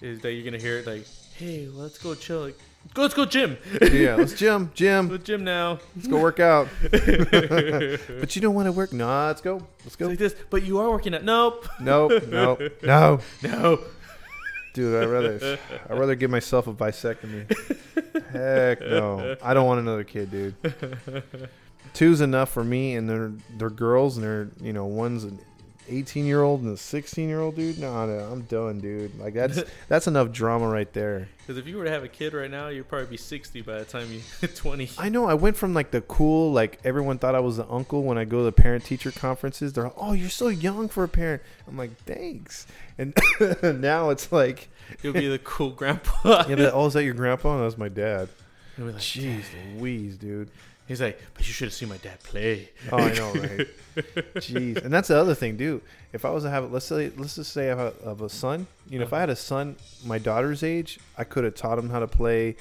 [0.00, 2.42] is that you're gonna hear it like, hey, let's go chill.
[2.42, 2.58] Like,
[2.92, 3.56] Go, let's go gym.
[3.92, 5.08] yeah, let's gym, gym.
[5.08, 5.80] Go gym now.
[5.96, 6.68] Let's go work out.
[6.90, 8.92] but you don't want to work?
[8.92, 9.54] Nah, let's go.
[9.56, 10.06] Let's It's go.
[10.06, 11.24] like this, but you are working out.
[11.24, 11.66] Nope.
[11.80, 13.20] Nope, nope, no.
[13.42, 13.80] No.
[14.74, 17.48] Dude, I'd rather I'd rather give myself a vasectomy.
[18.30, 19.36] Heck no.
[19.42, 20.54] I don't want another kid, dude.
[21.94, 25.38] Two's enough for me and they're they're girls and they're you know, one's an
[25.88, 27.78] eighteen year old and a sixteen year old dude.
[27.78, 29.18] No, no, I'm done, dude.
[29.18, 31.28] Like that's that's enough drama right there.
[31.38, 33.78] Because if you were to have a kid right now, you'd probably be 60 by
[33.78, 34.92] the time you 20.
[34.96, 38.02] I know I went from like the cool, like everyone thought I was the uncle
[38.02, 39.74] when I go to the parent teacher conferences.
[39.74, 41.42] They're like, Oh, you're so young for a parent.
[41.68, 42.66] I'm like, Thanks.
[42.96, 43.14] And
[43.62, 44.70] now it's like
[45.02, 46.44] You'll be the cool grandpa.
[46.48, 47.58] yeah, but, oh, is that your grandpa?
[47.58, 48.28] That was my dad.
[48.78, 49.44] Like, Jeez
[49.76, 50.50] Louise, dude.
[50.86, 52.68] He's like, but you should have seen my dad play.
[52.92, 53.66] Oh, I know, right?
[54.36, 55.80] Jeez, and that's the other thing, dude.
[56.12, 58.28] If I was to have, let's say, let's just say I have a, of a
[58.28, 58.66] son.
[58.90, 61.88] You know, if I had a son my daughter's age, I could have taught him
[61.88, 62.56] how to play.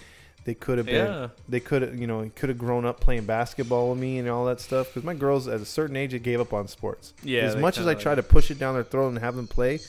[0.45, 1.27] They could have been, Yeah.
[1.47, 4.45] they could have, you know, could have grown up playing basketball with me and all
[4.45, 4.87] that stuff.
[4.87, 7.13] Because my girls, at a certain age, they gave up on sports.
[7.23, 9.35] Yeah, As much as I like- tried to push it down their throat and have
[9.35, 9.79] them play,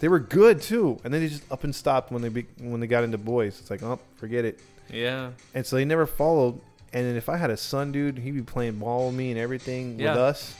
[0.00, 0.98] they were good too.
[1.04, 3.58] And then they just up and stopped when they be, when they got into boys.
[3.60, 4.58] It's like, oh, forget it.
[4.90, 5.30] Yeah.
[5.54, 6.60] And so they never followed.
[6.94, 9.38] And then if I had a son, dude, he'd be playing ball with me and
[9.38, 10.12] everything Yeah.
[10.12, 10.54] with us.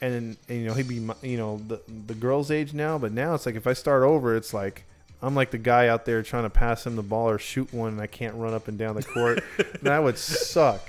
[0.00, 2.98] And then and, you know he'd be my- you know the the girl's age now,
[2.98, 4.84] but now it's like if I start over, it's like
[5.22, 7.92] I'm like the guy out there trying to pass him the ball or shoot one,
[7.92, 9.42] and I can't run up and down the court.
[9.82, 10.82] that would suck.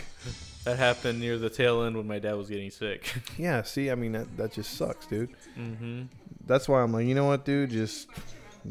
[0.65, 3.13] That happened near the tail end when my dad was getting sick.
[3.37, 5.29] Yeah, see, I mean that that just sucks, dude.
[5.57, 6.03] mm-hmm.
[6.47, 8.07] That's why I'm like, you know what, dude, just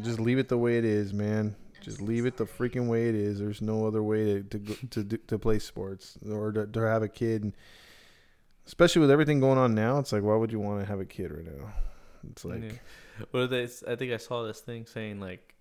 [0.03, 1.55] just leave it the way it is, man.
[1.85, 3.39] Just leave it the freaking way it is.
[3.39, 7.03] There's no other way to to go- to, to play sports or to, to have
[7.03, 7.43] a kid.
[7.45, 7.53] And
[8.67, 11.05] especially with everything going on now, it's like, why would you want to have a
[11.05, 11.73] kid right now?
[12.31, 12.71] It's like, Yeah.
[13.31, 13.65] What are they?
[13.87, 15.55] I think I saw this thing saying like,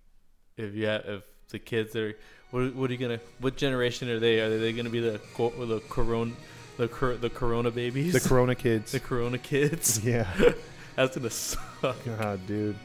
[0.56, 2.16] if you have, if the kids are,
[2.50, 3.20] what, what are you gonna?
[3.40, 4.40] What generation are they?
[4.40, 6.32] Are they gonna be the the corona,
[6.78, 8.92] the cor- the corona babies, the Corona kids.
[8.92, 10.04] the corona kids?
[10.04, 10.26] yeah,
[10.96, 11.96] That's gonna suck.
[12.04, 12.76] God, dude.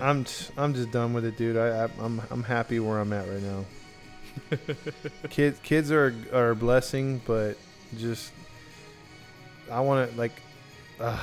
[0.00, 1.56] I'm t- I'm just done with it, dude.
[1.56, 3.64] I, I I'm I'm happy where I'm at right now.
[5.30, 7.56] kids kids are are a blessing, but
[7.98, 8.32] just
[9.70, 10.32] I want to like
[11.00, 11.18] uh,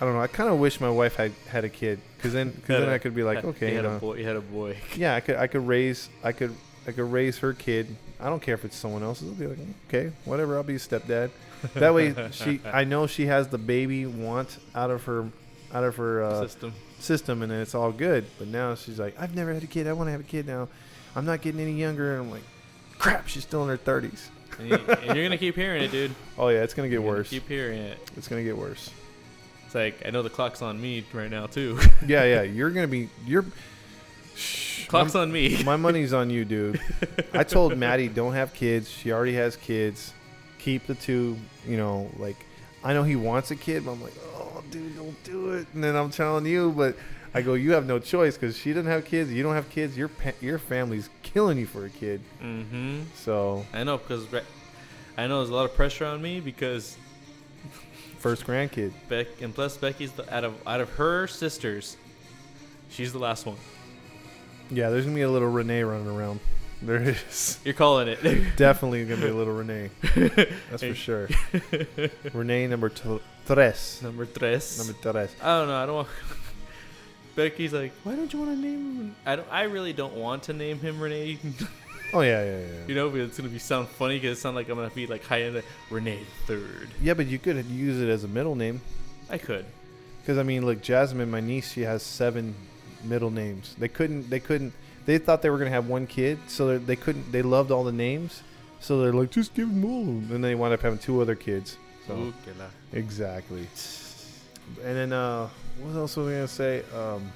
[0.00, 0.20] I don't know.
[0.20, 2.92] I kind of wish my wife had had a kid because then cause then a-
[2.92, 4.14] I could be like, okay, you had a boy.
[4.16, 4.76] You had a boy.
[4.96, 6.54] yeah, I could I could raise I could
[6.86, 7.94] I could raise her kid.
[8.20, 9.28] I don't care if it's someone else's.
[9.28, 10.56] I'll be like, okay, whatever.
[10.56, 11.30] I'll be a stepdad.
[11.74, 15.28] That way, she I know she has the baby want out of her
[15.72, 16.74] out of her uh, system.
[16.98, 18.24] system and then it's all good.
[18.38, 19.86] But now she's like, I've never had a kid.
[19.86, 20.68] I want to have a kid now.
[21.14, 22.12] I'm not getting any younger.
[22.12, 22.42] And I'm like,
[22.98, 24.28] crap, she's still in her 30s.
[24.58, 26.14] and, you, and you're gonna keep hearing it, dude.
[26.38, 27.30] Oh, yeah, it's going to get You're gonna worse.
[27.30, 27.98] Keep hearing it.
[28.16, 28.90] It's going to get worse.
[29.66, 31.78] It's like I know the clock's on me right now too.
[32.06, 32.42] Yeah, yeah.
[32.42, 33.44] You're going to be, you're,
[34.34, 34.86] shh.
[34.86, 35.62] clock's my, on me.
[35.64, 36.80] my money's on you, dude.
[37.34, 38.88] I told Maddie, don't have kids.
[38.88, 40.12] She already has kids.
[40.60, 42.36] Keep the two, you know, like,
[42.82, 44.37] I know he wants a kid, but I'm like, oh,
[44.70, 45.66] dude, don't do it.
[45.74, 46.96] And then I'm telling you, but
[47.34, 49.32] I go, you have no choice because she doesn't have kids.
[49.32, 49.96] You don't have kids.
[49.96, 52.20] Your pa- your family's killing you for a kid.
[52.42, 53.02] mm-hmm.
[53.14, 54.26] So I know because
[55.16, 56.96] I know there's a lot of pressure on me because
[58.18, 58.92] first grandkid.
[59.08, 61.96] Beck and plus Becky's the, out of out of her sisters,
[62.90, 63.56] she's the last one.
[64.70, 66.40] Yeah, there's gonna be a little Renee running around.
[66.80, 68.22] There is You're calling it.
[68.56, 69.90] definitely gonna be a little Renee.
[70.70, 71.28] That's for sure.
[72.32, 73.20] Renee number t-
[73.54, 74.00] tres.
[74.02, 74.78] Number tres.
[74.78, 75.34] Number tres.
[75.42, 75.76] I don't know.
[75.76, 76.08] I don't want.
[77.36, 79.16] Becky's like, why don't you want to name him?
[79.24, 79.48] I don't.
[79.50, 81.38] I really don't want to name him Renee.
[82.10, 82.86] Oh yeah, yeah, yeah.
[82.86, 85.06] you know, but it's gonna be sound funny because it sound like I'm gonna be
[85.06, 86.88] like high end Renee third.
[87.02, 88.80] Yeah, but you could use it as a middle name.
[89.28, 89.66] I could.
[90.22, 92.54] Because I mean, look, Jasmine, my niece, she has seven
[93.04, 93.74] middle names.
[93.76, 94.30] They couldn't.
[94.30, 94.72] They couldn't.
[95.04, 97.30] They thought they were gonna have one kid, so they- they couldn't.
[97.30, 98.42] They loved all the names,
[98.80, 100.00] so they're like, just give them all.
[100.08, 101.76] And then they wound up having two other kids.
[102.08, 102.34] So Ooh,
[102.92, 103.66] exactly.
[104.82, 105.48] And then uh,
[105.80, 106.82] what else was I gonna say?
[106.96, 107.30] Um,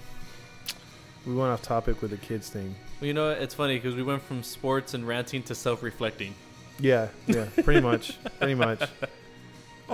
[1.27, 2.75] we went off topic with the kids thing.
[3.01, 3.39] Well, you know, what?
[3.43, 6.35] it's funny because we went from sports and ranting to self-reflecting.
[6.81, 8.83] Yeah, yeah, pretty much, pretty much.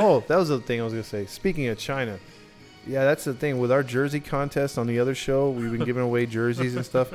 [0.01, 1.27] Oh, that was the thing I was gonna say.
[1.27, 2.21] Speaking of China,
[2.87, 5.51] yeah, that's the thing with our jersey contest on the other show.
[5.51, 7.13] We've been giving away jerseys and stuff.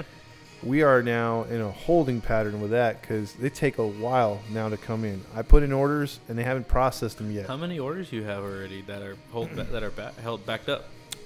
[0.66, 4.70] We are now in a holding pattern with that because they take a while now
[4.70, 5.22] to come in.
[5.36, 7.47] I put in orders and they haven't processed them yet.
[7.47, 10.70] How many orders you have already that are hold ba- that are ba- held backed
[10.70, 10.86] up?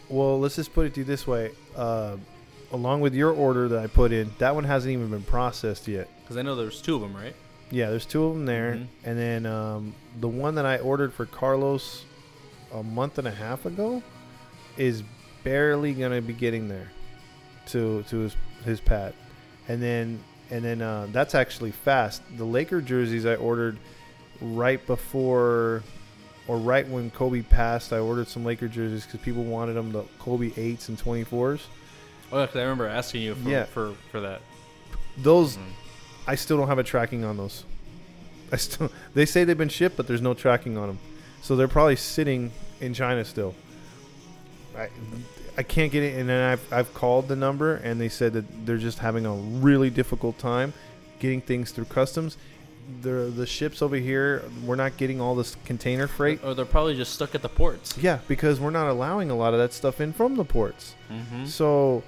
[0.10, 1.52] Well, let's just put it to you this way.
[1.76, 2.18] Uh,
[2.72, 6.10] along with your order that I put in, that one hasn't even been processed yet.
[6.24, 7.36] Because I know there's two of them, right?
[7.70, 8.88] Yeah, there's two of them there, Mhm.
[9.04, 12.04] and then um, the one that I ordered for Carlos
[12.74, 14.02] a month and a half ago
[14.78, 15.04] is
[15.44, 16.92] barely gonna be getting there
[17.68, 18.36] to to his
[18.66, 19.14] his pad,
[19.68, 22.22] and then and then uh, that's actually fast.
[22.38, 23.78] The Laker jerseys I ordered
[24.42, 25.84] right before
[26.48, 27.92] or right when Kobe passed.
[27.92, 31.68] I ordered some Laker jerseys because people wanted them, the Kobe eights and twenty fours.
[32.32, 33.64] Oh, because I remember asking you for Yeah.
[33.66, 34.42] for, for that.
[35.18, 35.62] Those Mm.
[36.28, 37.64] I still don't have a tracking on those.
[38.52, 41.00] I still they say they've been shipped, but there's no tracking on them,
[41.42, 43.54] so they're probably sitting in China still.
[44.78, 44.90] I
[45.58, 48.66] I can't get it, and then I've I've called the number, and they said that
[48.66, 50.74] they're just having a really difficult time
[51.20, 52.38] getting things through customs.
[53.02, 56.44] The the ships over here, we're not getting all this container freight.
[56.44, 57.98] Or they're probably just stuck at the ports.
[57.98, 60.96] Yeah, because we're not allowing a lot of that stuff in from the ports.
[61.12, 61.46] Mm-hmm.
[61.46, 62.04] So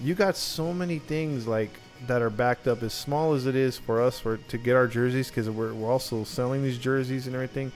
[0.00, 1.70] you got so many things like
[2.06, 4.86] that are backed up as small as it is for us for to get our
[4.86, 7.70] jerseys because we're, we're also selling these jerseys and everything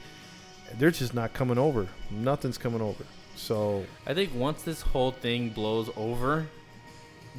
[0.78, 3.04] they're just not coming over nothing's coming over
[3.36, 6.46] so I think once this whole thing blows over,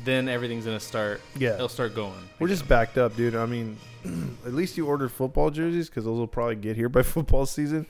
[0.03, 1.21] then everything's gonna start.
[1.37, 2.29] yeah It'll start going.
[2.39, 3.77] we're just backed up dude i mean
[4.45, 7.87] at least you ordered football jerseys because those will probably get here by football season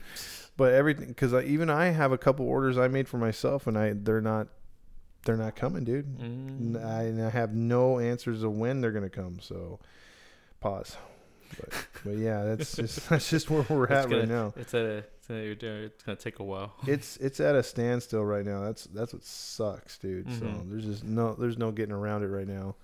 [0.56, 3.76] but everything because I, even i have a couple orders i made for myself and
[3.78, 4.48] i they're not
[5.26, 6.82] they're not coming dude Mm.
[7.22, 9.38] I, I have no answers of when they're gonna come.
[9.40, 9.78] So,
[10.60, 10.96] pause.
[11.58, 14.54] But, but yeah, that's just that's just where we're It's at gonna- right now.
[14.56, 15.04] It's a.
[15.30, 15.50] A,
[15.84, 16.74] it's gonna take a while.
[16.86, 18.62] It's it's at a standstill right now.
[18.62, 20.30] That's that's what sucks, dude.
[20.38, 20.70] So Mhm.
[20.70, 22.76] there's just no there's no getting around it right now.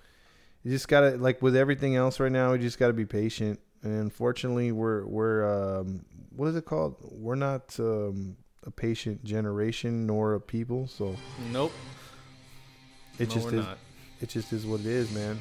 [0.62, 2.52] You just gotta like with everything else right now.
[2.52, 3.60] We just gotta be patient.
[3.82, 6.04] And unfortunately, we're we're um
[6.36, 6.96] what is it called?
[7.12, 8.36] We're not um,
[8.66, 10.86] a patient generation nor a people.
[10.88, 11.16] So
[11.52, 11.72] Nope.
[13.18, 13.64] it no, just we're is.
[13.66, 13.78] not.
[14.20, 15.38] It just is what it is, man.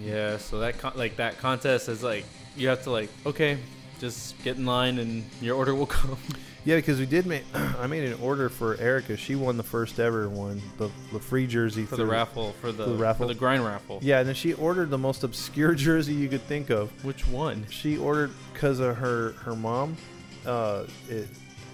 [0.00, 0.36] Yeah.
[0.38, 2.24] So that con- like that contest is like
[2.56, 3.58] you have to like okay,
[4.00, 6.16] just get in line and your order will come.
[6.64, 7.44] Yeah, because we did make.
[7.54, 9.16] I made an order for Erica.
[9.16, 12.86] She won the first ever one, the the free jersey for the raffle for the,
[12.86, 13.26] the raffle?
[13.26, 14.00] for the grind raffle.
[14.02, 16.90] Yeah, and then she ordered the most obscure jersey you could think of.
[17.04, 17.66] Which one?
[17.70, 19.96] She ordered because of her her mom.
[20.44, 21.28] Uh, it,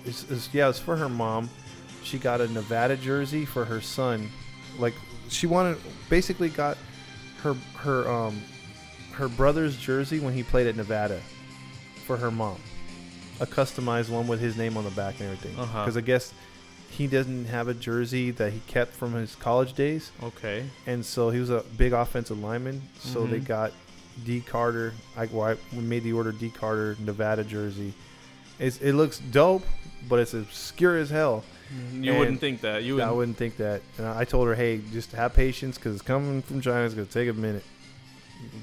[0.05, 1.49] it's, it's yeah, it's for her mom.
[2.03, 4.29] She got a Nevada jersey for her son.
[4.79, 4.95] Like
[5.29, 6.79] she wanted, basically got
[7.43, 8.41] her her um
[9.12, 11.20] her brother's jersey when he played at Nevada
[12.07, 12.57] for her mom.
[13.41, 15.59] A customized one with his name on the back and everything.
[15.59, 15.83] Uh-huh.
[15.83, 16.33] Because I guess
[16.89, 20.65] he doesn't have a jersey that he kept from his college days Okay.
[20.87, 22.81] and so he was a big offensive lineman.
[23.01, 23.45] So they Mhm.
[23.47, 23.73] got
[24.25, 24.95] D Carter.
[25.17, 27.93] I, well, I we made the order D Carter Nevada jersey.
[28.59, 29.67] It's, it looks dope,
[30.09, 31.45] but it's obscure as hell.
[31.93, 32.85] You And wouldn't think that.
[32.85, 33.17] You I would.
[33.17, 33.83] wouldn't think that.
[33.99, 36.85] And I told her, hey, just have patience because it's coming from China.
[36.85, 37.65] It's gonna take a minute.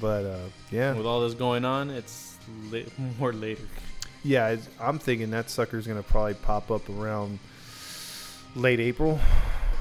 [0.02, 0.38] But uh,
[0.72, 2.33] yeah, With all this going on, it's
[2.72, 2.80] la-
[3.20, 3.64] more later.
[4.24, 7.40] yeah, I'm thinking that sucker's gonna probably pop up around
[8.56, 9.20] late April,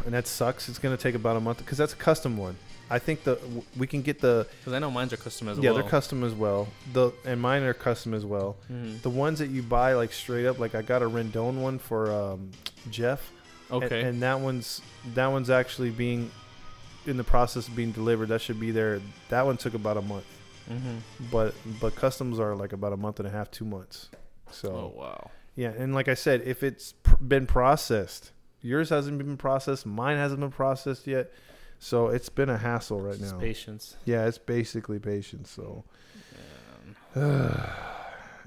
[0.05, 0.69] and that sucks.
[0.69, 2.57] It's gonna take about a month because that's a custom one.
[2.91, 3.39] I think the
[3.79, 5.81] we can get the Because I know mine's are custom as yeah, well.
[5.81, 6.69] they're custom as well.
[6.93, 8.57] The and mine are custom as well.
[8.71, 9.01] Mhm.
[9.03, 12.13] The ones that you buy like straight up, like I got a Rendon one for
[12.13, 12.51] um,
[12.91, 13.31] Jeff.
[13.71, 14.03] and- Okay.
[14.03, 14.83] And, that one's
[15.15, 16.31] that one's actually being
[17.07, 18.29] in the process of being delivered.
[18.29, 19.01] That should be there.
[19.31, 20.27] That one took about a month,
[20.69, 20.99] hmm
[21.31, 24.09] but but customs are like about a month and a half, two months.
[24.51, 25.31] So Oh wow.
[25.57, 30.17] yeah, and like I said, if it's pr- been processed, yours hasn't been processed, mine
[30.17, 31.31] hasn't been processed yet.
[31.79, 33.41] So it's been a hassle right Just now.
[33.41, 33.97] patience.
[34.05, 35.51] Yeah, it's basically patience.
[35.51, 35.85] So.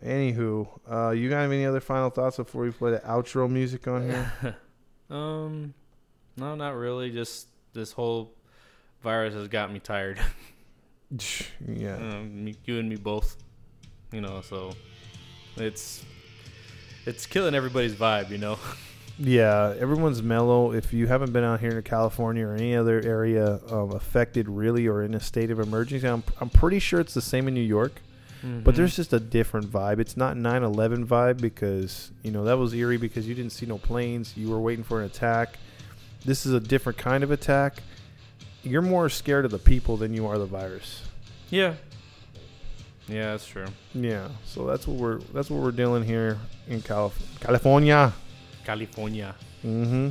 [0.03, 4.03] Anywho, uh, you got any other final thoughts before we play the outro music on
[4.09, 4.55] here?
[5.09, 5.73] um,
[6.37, 7.09] no, not really.
[7.11, 8.33] Just this whole
[9.01, 10.19] virus has got me tired.
[11.67, 13.37] yeah, um, me, you and me both.
[14.11, 14.73] You know, so
[15.57, 16.03] it's
[17.05, 18.29] it's killing everybody's vibe.
[18.29, 18.57] You know.
[19.19, 19.73] yeah.
[19.79, 20.71] Everyone's mellow.
[20.73, 24.87] If you haven't been out here in California or any other area um, affected, really,
[24.87, 27.61] or in a state of emergency, I'm I'm pretty sure it's the same in New
[27.61, 28.01] York.
[28.43, 28.77] But Mhm.
[28.77, 29.97] there's just a different vibe.
[29.99, 33.79] It's not 9/11 vibe because you know that was eerie because you didn't see no
[33.79, 34.33] planes.
[34.37, 35.57] You were waiting for an attack.
[36.25, 37.77] This is a different kind of attack.
[38.65, 41.03] You're more scared of the people than you are the virus.
[41.49, 41.75] yeah.
[43.07, 43.67] Yeah, that's true.
[43.93, 48.11] Yeah, so that's what we're that's what we're dealing here in Calif- California.
[48.65, 49.35] California.
[49.63, 50.09] Mm-hmm.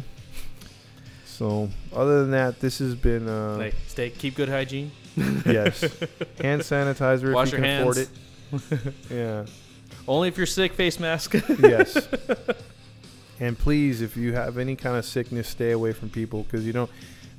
[1.26, 4.92] So other than that, this has been uh, stay, keep good hygiene.
[5.44, 5.80] yes,
[6.40, 8.72] hand sanitizer Wash if you your can afford hands.
[8.72, 8.94] it.
[9.10, 9.46] Yeah.
[10.06, 10.74] Only if you're sick.
[10.74, 11.34] Face mask.
[11.58, 11.96] yes.
[13.40, 16.72] And please, if you have any kind of sickness, stay away from people because you
[16.72, 16.90] don't.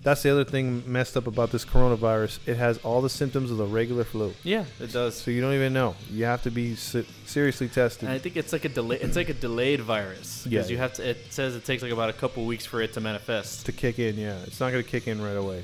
[0.06, 2.40] That's the other thing messed up about this coronavirus.
[2.48, 5.16] It has all the symptoms of the regular flu, yeah, it does.
[5.16, 5.96] so you don't even know.
[6.12, 8.04] You have to be se- seriously tested.
[8.08, 9.00] And I think it's like a delay.
[9.02, 10.74] It's like a delayed virus because Yeah.
[10.74, 11.10] you have to.
[11.10, 13.66] It says it takes like about a couple weeks for it to manifest.
[13.66, 15.64] to kick in, yeah, it's not going to kick in right away.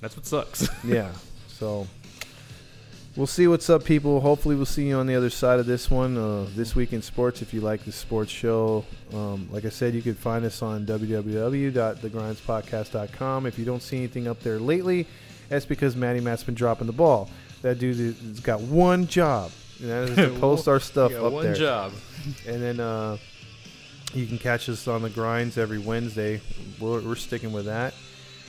[0.00, 0.68] That's what sucks.
[0.84, 1.12] yeah.
[1.58, 1.88] So
[3.18, 4.20] We'll see what's up, people.
[4.20, 6.16] Hopefully, we'll see you on the other side of this one.
[6.16, 7.42] Uh, this week in sports.
[7.42, 10.86] If you like the sports show, um, like I said, you can find us on
[10.86, 13.46] www.thegrindspodcast.com.
[13.46, 15.08] If you don't see anything up there lately,
[15.48, 17.28] that's because Matty Matt's been dropping the ball.
[17.62, 19.50] That dude has got one job,
[19.80, 21.56] and that is to post our stuff up one there.
[21.56, 21.94] job.
[22.46, 23.16] And then uh,
[24.14, 26.40] you can catch us on the grinds every Wednesday.
[26.78, 27.94] We're, we're sticking with that.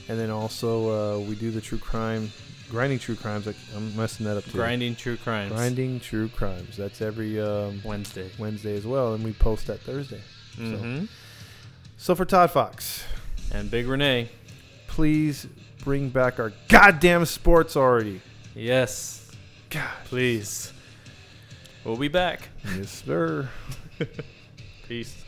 [0.08, 2.32] And then also uh, we do the true crime,
[2.70, 3.46] grinding true crimes.
[3.48, 4.52] Like, I'm messing that up too.
[4.52, 5.52] Grinding true crimes.
[5.52, 6.78] Grinding true crimes.
[6.78, 8.30] That's every um, Wednesday.
[8.38, 10.22] Wednesday as well, and we post that Thursday.
[10.56, 11.06] hmm
[11.98, 13.04] So for Todd Fox,
[13.52, 14.30] And Big Renee.
[14.88, 15.48] please
[15.84, 18.22] bring back our goddamn sports already.
[18.56, 19.32] Yes.
[19.70, 20.74] God, Please.
[21.86, 22.50] We'll be back.
[22.78, 23.48] yes, sir.
[24.88, 25.24] Peace.